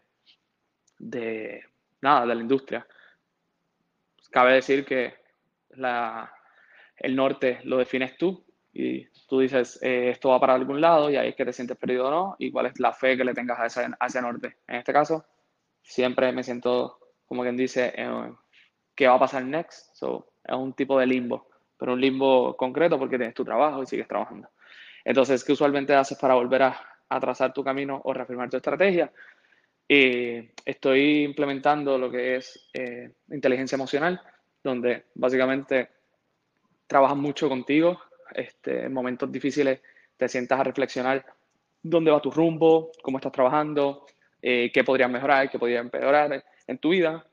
de 0.97 1.63
nada, 2.01 2.25
de 2.25 2.33
la 2.33 2.41
industria. 2.41 2.87
Cabe 4.31 4.53
decir 4.53 4.83
que 4.83 5.13
la, 5.75 6.33
el 6.97 7.15
norte 7.15 7.59
lo 7.65 7.77
defines 7.77 8.17
tú 8.17 8.43
y 8.73 9.05
tú 9.27 9.41
dices, 9.41 9.77
eh, 9.83 10.09
esto 10.09 10.29
va 10.29 10.39
para 10.39 10.55
algún 10.55 10.81
lado 10.81 11.11
y 11.11 11.15
ahí 11.15 11.29
es 11.29 11.35
que 11.35 11.45
te 11.45 11.53
sientes 11.53 11.77
perdido 11.77 12.07
o 12.07 12.09
no, 12.09 12.35
y 12.39 12.49
cuál 12.49 12.65
es 12.65 12.79
la 12.79 12.93
fe 12.93 13.15
que 13.15 13.23
le 13.23 13.35
tengas 13.35 13.59
a 13.59 13.67
ese, 13.67 13.87
a 13.99 14.05
ese 14.07 14.21
norte. 14.23 14.57
En 14.65 14.77
este 14.77 14.91
caso, 14.91 15.23
siempre 15.83 16.31
me 16.31 16.41
siento, 16.41 16.97
como 17.27 17.43
quien 17.43 17.57
dice, 17.57 17.93
eh, 17.95 18.33
¿qué 18.95 19.07
va 19.07 19.17
a 19.17 19.19
pasar 19.19 19.45
next? 19.45 19.93
So, 19.93 20.33
es 20.43 20.55
un 20.55 20.73
tipo 20.73 20.97
de 20.97 21.05
limbo, 21.05 21.47
pero 21.83 21.95
un 21.95 21.99
limbo 21.99 22.55
concreto 22.55 22.97
porque 22.97 23.17
tienes 23.17 23.35
tu 23.35 23.43
trabajo 23.43 23.83
y 23.83 23.85
sigues 23.85 24.07
trabajando. 24.07 24.47
Entonces, 25.03 25.43
¿qué 25.43 25.51
usualmente 25.51 25.93
haces 25.93 26.17
para 26.17 26.33
volver 26.33 26.61
a, 26.61 26.79
trazar 27.19 27.51
tu 27.51 27.61
camino 27.61 27.99
o 28.05 28.13
reafirmar 28.13 28.49
tu 28.49 28.55
estrategia? 28.55 29.11
Eh, 29.89 30.53
estoy 30.63 31.23
implementando 31.23 31.97
lo 31.97 32.09
que 32.09 32.37
es 32.37 32.69
eh, 32.73 33.15
inteligencia 33.31 33.75
emocional, 33.75 34.21
donde 34.63 35.07
básicamente 35.15 35.89
trabajas 36.87 37.17
mucho 37.17 37.49
contigo, 37.49 37.99
este, 38.33 38.85
en 38.85 38.93
momentos 38.93 39.29
difíciles 39.29 39.81
te 40.15 40.29
sientas 40.29 40.61
a 40.61 40.63
reflexionar 40.63 41.25
dónde 41.81 42.11
va 42.11 42.21
tu 42.21 42.31
rumbo, 42.31 42.91
cómo 43.01 43.17
estás 43.17 43.33
trabajando, 43.33 44.05
eh, 44.41 44.71
qué 44.73 44.85
podrías 44.85 45.11
mejorar, 45.11 45.49
qué 45.49 45.59
podrías 45.59 45.83
empeorar 45.83 46.45
en 46.65 46.77
tu 46.77 46.91
vida 46.91 47.27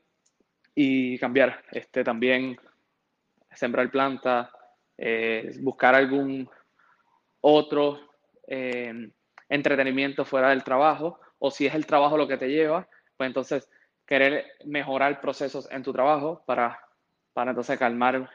y 0.75 1.17
cambiar. 1.19 1.63
Este, 1.71 2.03
también 2.03 2.59
sembrar 3.53 3.89
plantas, 3.91 4.49
eh, 4.97 5.51
buscar 5.61 5.95
algún 5.95 6.49
otro 7.41 7.99
eh, 8.47 9.11
entretenimiento 9.49 10.25
fuera 10.25 10.49
del 10.49 10.63
trabajo, 10.63 11.19
o 11.39 11.51
si 11.51 11.65
es 11.65 11.73
el 11.75 11.85
trabajo 11.85 12.17
lo 12.17 12.27
que 12.27 12.37
te 12.37 12.47
lleva, 12.49 12.87
pues 13.17 13.27
entonces 13.27 13.69
querer 14.05 14.45
mejorar 14.65 15.19
procesos 15.21 15.69
en 15.71 15.83
tu 15.83 15.91
trabajo 15.93 16.43
para, 16.45 16.79
para 17.33 17.51
entonces 17.51 17.77
calmar 17.79 18.29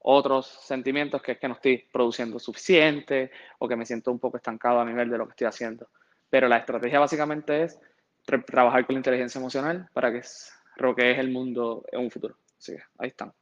otros 0.00 0.46
sentimientos 0.46 1.20
que 1.22 1.32
es 1.32 1.38
que 1.38 1.48
no 1.48 1.54
estoy 1.54 1.88
produciendo 1.92 2.38
suficiente 2.38 3.30
o 3.58 3.68
que 3.68 3.76
me 3.76 3.84
siento 3.84 4.10
un 4.10 4.18
poco 4.18 4.36
estancado 4.36 4.80
a 4.80 4.84
nivel 4.84 5.10
de 5.10 5.18
lo 5.18 5.26
que 5.26 5.32
estoy 5.32 5.46
haciendo. 5.48 5.88
Pero 6.30 6.48
la 6.48 6.58
estrategia 6.58 7.00
básicamente 7.00 7.64
es 7.64 7.80
tra- 8.26 8.44
trabajar 8.44 8.86
con 8.86 8.94
la 8.94 9.00
inteligencia 9.00 9.38
emocional 9.38 9.88
para 9.92 10.10
que 10.12 10.18
s- 10.18 10.52
roquees 10.76 11.18
el 11.18 11.30
mundo 11.30 11.84
en 11.92 12.00
un 12.00 12.10
futuro. 12.10 12.36
Así 12.58 12.72
que 12.76 12.82
ahí 12.98 13.08
están. 13.08 13.32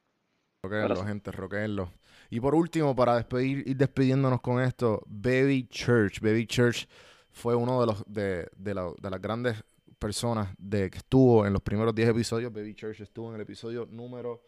Roqueenlo, 0.66 0.88
Gracias. 0.88 1.08
gente, 1.08 1.32
roqueenlo. 1.32 1.92
Y 2.30 2.40
por 2.40 2.54
último, 2.54 2.94
para 2.96 3.16
despedir, 3.16 3.62
ir 3.68 3.76
despidiéndonos 3.76 4.40
con 4.40 4.60
esto, 4.62 5.02
Baby 5.06 5.68
Church. 5.70 6.20
Baby 6.20 6.46
Church 6.46 6.88
fue 7.30 7.54
uno 7.54 7.80
de 7.80 7.86
los 7.86 8.04
de, 8.06 8.48
de, 8.56 8.74
la- 8.74 8.92
de 9.00 9.10
las 9.10 9.20
grandes 9.20 9.62
personas 9.98 10.48
de 10.58 10.90
que 10.90 10.98
estuvo 10.98 11.46
en 11.46 11.52
los 11.52 11.62
primeros 11.62 11.94
10 11.94 12.08
episodios. 12.10 12.52
Baby 12.52 12.74
Church 12.74 13.00
estuvo 13.00 13.28
en 13.30 13.36
el 13.36 13.40
episodio 13.42 13.86
número 13.90 14.42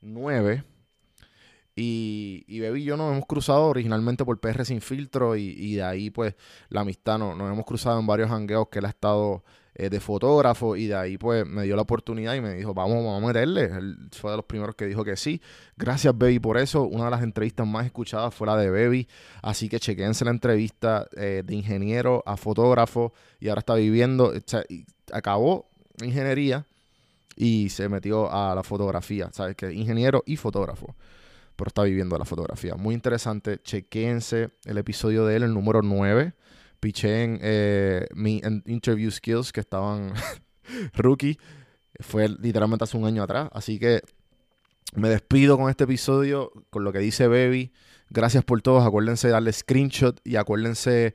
9. 0.00 0.64
Y, 1.76 2.44
y 2.48 2.60
Baby 2.60 2.80
y 2.82 2.84
yo 2.84 2.96
nos 2.96 3.12
hemos 3.12 3.26
cruzado 3.26 3.66
originalmente 3.66 4.24
por 4.24 4.40
PR 4.40 4.64
Sin 4.64 4.80
Filtro 4.80 5.36
y, 5.36 5.50
y 5.56 5.76
de 5.76 5.82
ahí 5.84 6.10
pues 6.10 6.34
la 6.70 6.80
amistad 6.80 7.18
no- 7.18 7.36
nos 7.36 7.52
hemos 7.52 7.64
cruzado 7.64 8.00
en 8.00 8.06
varios 8.06 8.30
hangueos 8.30 8.66
que 8.68 8.80
él 8.80 8.86
ha 8.86 8.88
estado 8.88 9.44
eh, 9.80 9.88
de 9.88 10.00
fotógrafo 10.00 10.74
y 10.74 10.88
de 10.88 10.96
ahí 10.96 11.16
pues 11.16 11.46
me 11.46 11.62
dio 11.62 11.76
la 11.76 11.82
oportunidad 11.82 12.34
y 12.34 12.40
me 12.40 12.52
dijo 12.54 12.74
vamos, 12.74 12.96
vamos 12.96 13.22
a 13.22 13.26
meterle. 13.26 13.66
Él 13.66 13.96
fue 14.10 14.32
de 14.32 14.36
los 14.38 14.44
primeros 14.44 14.74
que 14.74 14.86
dijo 14.86 15.04
que 15.04 15.16
sí. 15.16 15.40
Gracias 15.76 16.18
Baby 16.18 16.40
por 16.40 16.58
eso. 16.58 16.82
Una 16.82 17.04
de 17.04 17.12
las 17.12 17.22
entrevistas 17.22 17.64
más 17.64 17.86
escuchadas 17.86 18.34
fue 18.34 18.48
la 18.48 18.56
de 18.56 18.70
Baby. 18.70 19.06
Así 19.40 19.68
que 19.68 19.78
chequense 19.78 20.24
la 20.24 20.32
entrevista 20.32 21.08
eh, 21.16 21.44
de 21.46 21.54
ingeniero 21.54 22.24
a 22.26 22.36
fotógrafo 22.36 23.12
y 23.38 23.48
ahora 23.48 23.60
está 23.60 23.76
viviendo, 23.76 24.32
acabó 25.12 25.70
ingeniería 26.02 26.66
y 27.36 27.68
se 27.68 27.88
metió 27.88 28.32
a 28.32 28.56
la 28.56 28.64
fotografía, 28.64 29.30
¿sabes? 29.32 29.54
Que 29.54 29.72
ingeniero 29.72 30.24
y 30.26 30.34
fotógrafo, 30.34 30.96
pero 31.54 31.68
está 31.68 31.84
viviendo 31.84 32.18
la 32.18 32.24
fotografía. 32.24 32.74
Muy 32.74 32.96
interesante, 32.96 33.62
chequense 33.62 34.50
el 34.64 34.76
episodio 34.76 35.24
de 35.24 35.36
él, 35.36 35.42
el 35.44 35.54
número 35.54 35.82
9. 35.82 36.32
Piché 36.80 37.24
en 37.24 37.38
eh, 37.42 38.06
mi 38.14 38.40
interview 38.66 39.10
skills 39.10 39.52
que 39.52 39.60
estaban 39.60 40.12
rookie. 40.94 41.38
Fue 42.00 42.28
literalmente 42.28 42.84
hace 42.84 42.96
un 42.96 43.04
año 43.04 43.22
atrás. 43.22 43.48
Así 43.52 43.78
que 43.78 44.02
me 44.94 45.08
despido 45.08 45.58
con 45.58 45.68
este 45.70 45.84
episodio, 45.84 46.52
con 46.70 46.84
lo 46.84 46.92
que 46.92 47.00
dice 47.00 47.26
Baby. 47.26 47.72
Gracias 48.10 48.44
por 48.44 48.62
todos. 48.62 48.86
Acuérdense 48.86 49.28
de 49.28 49.32
darle 49.32 49.52
screenshot 49.52 50.20
y 50.24 50.36
acuérdense 50.36 51.14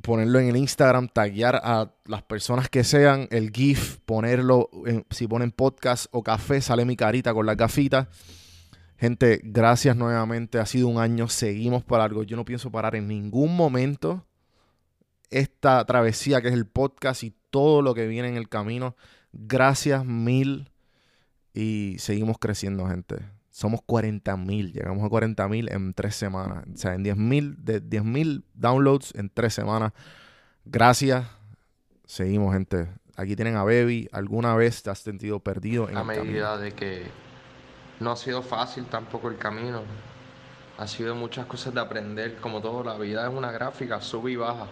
ponerlo 0.00 0.40
en 0.40 0.48
el 0.48 0.56
Instagram, 0.56 1.08
taguear 1.08 1.60
a 1.62 1.92
las 2.06 2.22
personas 2.22 2.68
que 2.68 2.84
sean, 2.84 3.28
el 3.30 3.50
GIF, 3.50 3.98
ponerlo, 4.06 4.70
si 5.10 5.26
ponen 5.26 5.52
podcast 5.52 6.06
o 6.10 6.22
café, 6.22 6.60
sale 6.60 6.84
mi 6.84 6.96
carita 6.96 7.34
con 7.34 7.46
las 7.46 7.56
gafitas. 7.56 8.08
Gente, 8.96 9.40
gracias 9.42 9.96
nuevamente. 9.96 10.58
Ha 10.58 10.66
sido 10.66 10.88
un 10.88 10.98
año, 10.98 11.28
seguimos 11.28 11.84
para 11.84 12.04
algo. 12.04 12.22
Yo 12.22 12.36
no 12.36 12.44
pienso 12.44 12.70
parar 12.70 12.96
en 12.96 13.08
ningún 13.08 13.56
momento 13.56 14.26
esta 15.30 15.84
travesía 15.84 16.40
que 16.40 16.48
es 16.48 16.54
el 16.54 16.66
podcast 16.66 17.22
y 17.22 17.34
todo 17.50 17.82
lo 17.82 17.94
que 17.94 18.06
viene 18.06 18.28
en 18.28 18.36
el 18.36 18.48
camino. 18.48 18.96
Gracias 19.32 20.04
mil 20.04 20.70
y 21.54 21.96
seguimos 21.98 22.38
creciendo, 22.38 22.86
gente. 22.86 23.16
Somos 23.50 23.80
40 23.84 24.36
mil, 24.36 24.72
llegamos 24.72 25.04
a 25.04 25.08
40 25.08 25.48
mil 25.48 25.70
en 25.70 25.92
tres 25.92 26.14
semanas. 26.14 26.64
O 26.72 26.76
sea, 26.76 26.94
en 26.94 27.02
10 27.02 27.16
mil, 27.16 27.56
de 27.58 27.80
10 27.80 28.04
mil 28.04 28.44
downloads 28.54 29.14
en 29.14 29.28
tres 29.28 29.54
semanas. 29.54 29.92
Gracias. 30.64 31.26
Seguimos, 32.06 32.52
gente. 32.54 32.88
Aquí 33.16 33.36
tienen 33.36 33.56
a 33.56 33.64
Baby. 33.64 34.08
¿Alguna 34.12 34.54
vez 34.54 34.82
te 34.82 34.90
has 34.90 35.00
sentido 35.00 35.40
perdido 35.40 35.88
en 35.88 35.96
a 35.96 36.00
camino? 36.00 36.24
medida 36.24 36.56
de 36.58 36.72
que 36.72 37.02
no 37.98 38.12
ha 38.12 38.16
sido 38.16 38.42
fácil 38.42 38.86
tampoco 38.86 39.28
el 39.28 39.36
camino. 39.36 39.82
Ha 40.78 40.86
sido 40.86 41.14
muchas 41.14 41.46
cosas 41.46 41.74
de 41.74 41.80
aprender, 41.80 42.36
como 42.36 42.62
todo, 42.62 42.82
la 42.82 42.96
vida 42.96 43.28
es 43.28 43.34
una 43.34 43.52
gráfica, 43.52 44.00
sube 44.00 44.32
y 44.32 44.36
baja. 44.36 44.66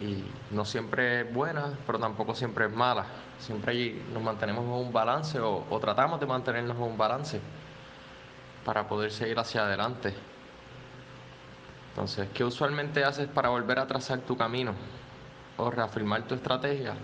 Y 0.00 0.24
no 0.50 0.64
siempre 0.64 1.20
es 1.20 1.32
buena, 1.32 1.72
pero 1.86 1.98
tampoco 1.98 2.34
siempre 2.34 2.66
es 2.66 2.72
mala. 2.72 3.06
Siempre 3.38 4.02
nos 4.12 4.22
mantenemos 4.22 4.64
en 4.64 4.70
un 4.70 4.92
balance 4.92 5.38
o, 5.40 5.64
o 5.70 5.80
tratamos 5.80 6.20
de 6.20 6.26
mantenernos 6.26 6.76
en 6.76 6.82
un 6.82 6.98
balance 6.98 7.40
para 8.64 8.88
poder 8.88 9.12
seguir 9.12 9.38
hacia 9.38 9.62
adelante. 9.62 10.14
Entonces, 11.90 12.28
¿qué 12.34 12.42
usualmente 12.44 13.04
haces 13.04 13.28
para 13.28 13.50
volver 13.50 13.78
a 13.78 13.86
trazar 13.86 14.20
tu 14.20 14.36
camino 14.36 14.74
o 15.56 15.70
reafirmar 15.70 16.22
tu 16.22 16.34
estrategia? 16.34 16.94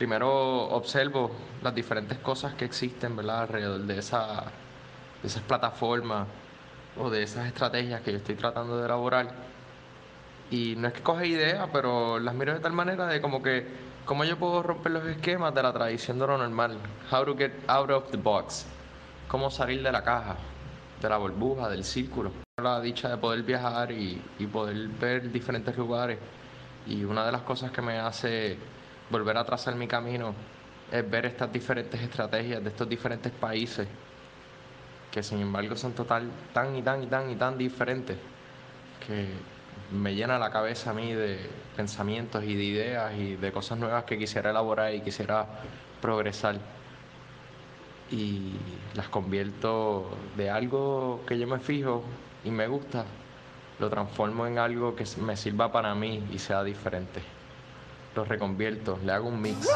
primero 0.00 0.62
observo 0.70 1.30
las 1.60 1.74
diferentes 1.74 2.16
cosas 2.20 2.54
que 2.54 2.64
existen, 2.64 3.14
¿verdad? 3.16 3.42
Alrededor 3.42 3.80
de, 3.80 3.98
esa, 3.98 4.44
de 5.20 5.28
esas 5.28 5.42
plataformas 5.42 6.26
o 6.98 7.10
de 7.10 7.22
esas 7.22 7.46
estrategias 7.46 8.00
que 8.00 8.12
yo 8.12 8.16
estoy 8.16 8.34
tratando 8.34 8.78
de 8.78 8.86
elaborar. 8.86 9.49
Y 10.50 10.74
no 10.76 10.88
es 10.88 10.94
que 10.94 11.02
coge 11.02 11.28
ideas, 11.28 11.68
pero 11.72 12.18
las 12.18 12.34
miro 12.34 12.54
de 12.54 12.60
tal 12.60 12.72
manera 12.72 13.06
de 13.06 13.20
como 13.20 13.42
que, 13.42 13.66
¿cómo 14.04 14.24
yo 14.24 14.36
puedo 14.36 14.62
romper 14.62 14.92
los 14.92 15.06
esquemas 15.06 15.54
de 15.54 15.62
la 15.62 15.72
tradición 15.72 16.18
de 16.18 16.26
lo 16.26 16.38
normal? 16.38 16.78
How 17.10 17.24
to 17.24 17.36
get 17.36 17.52
out 17.68 17.90
of 17.90 18.10
the 18.10 18.16
box. 18.16 18.66
Cómo 19.28 19.50
salir 19.50 19.82
de 19.82 19.92
la 19.92 20.02
caja, 20.02 20.36
de 21.00 21.08
la 21.08 21.18
burbuja, 21.18 21.68
del 21.68 21.84
círculo. 21.84 22.32
La 22.60 22.80
dicha 22.80 23.08
de 23.08 23.16
poder 23.16 23.42
viajar 23.42 23.92
y, 23.92 24.20
y 24.38 24.46
poder 24.46 24.88
ver 24.88 25.30
diferentes 25.30 25.76
lugares. 25.76 26.18
Y 26.86 27.04
una 27.04 27.24
de 27.24 27.32
las 27.32 27.42
cosas 27.42 27.70
que 27.70 27.80
me 27.80 27.98
hace 27.98 28.58
volver 29.10 29.36
a 29.36 29.44
trazar 29.44 29.76
mi 29.76 29.86
camino 29.86 30.34
es 30.90 31.08
ver 31.08 31.26
estas 31.26 31.52
diferentes 31.52 32.00
estrategias 32.00 32.62
de 32.62 32.70
estos 32.70 32.88
diferentes 32.88 33.32
países 33.32 33.86
que 35.10 35.22
sin 35.22 35.40
embargo 35.40 35.76
son 35.76 35.92
total 35.92 36.30
tan 36.52 36.76
y 36.76 36.82
tan 36.82 37.02
y 37.02 37.06
tan 37.06 37.30
y 37.30 37.36
tan 37.36 37.58
diferentes 37.58 38.16
que 39.06 39.28
me 39.92 40.14
llena 40.14 40.38
la 40.38 40.50
cabeza 40.50 40.90
a 40.90 40.94
mí 40.94 41.12
de 41.12 41.38
pensamientos 41.76 42.44
y 42.44 42.54
de 42.54 42.64
ideas 42.64 43.12
y 43.16 43.36
de 43.36 43.52
cosas 43.52 43.78
nuevas 43.78 44.04
que 44.04 44.18
quisiera 44.18 44.50
elaborar 44.50 44.94
y 44.94 45.00
quisiera 45.00 45.46
progresar. 46.00 46.56
Y 48.10 48.52
las 48.94 49.08
convierto 49.08 50.10
de 50.36 50.50
algo 50.50 51.22
que 51.26 51.38
yo 51.38 51.46
me 51.46 51.58
fijo 51.58 52.02
y 52.44 52.50
me 52.50 52.66
gusta 52.66 53.04
lo 53.78 53.88
transformo 53.88 54.46
en 54.46 54.58
algo 54.58 54.94
que 54.94 55.04
me 55.22 55.36
sirva 55.36 55.72
para 55.72 55.94
mí 55.94 56.22
y 56.30 56.38
sea 56.38 56.62
diferente. 56.62 57.22
Lo 58.14 58.24
reconvierto, 58.24 58.98
le 59.04 59.12
hago 59.12 59.28
un 59.28 59.40
mix 59.40 59.66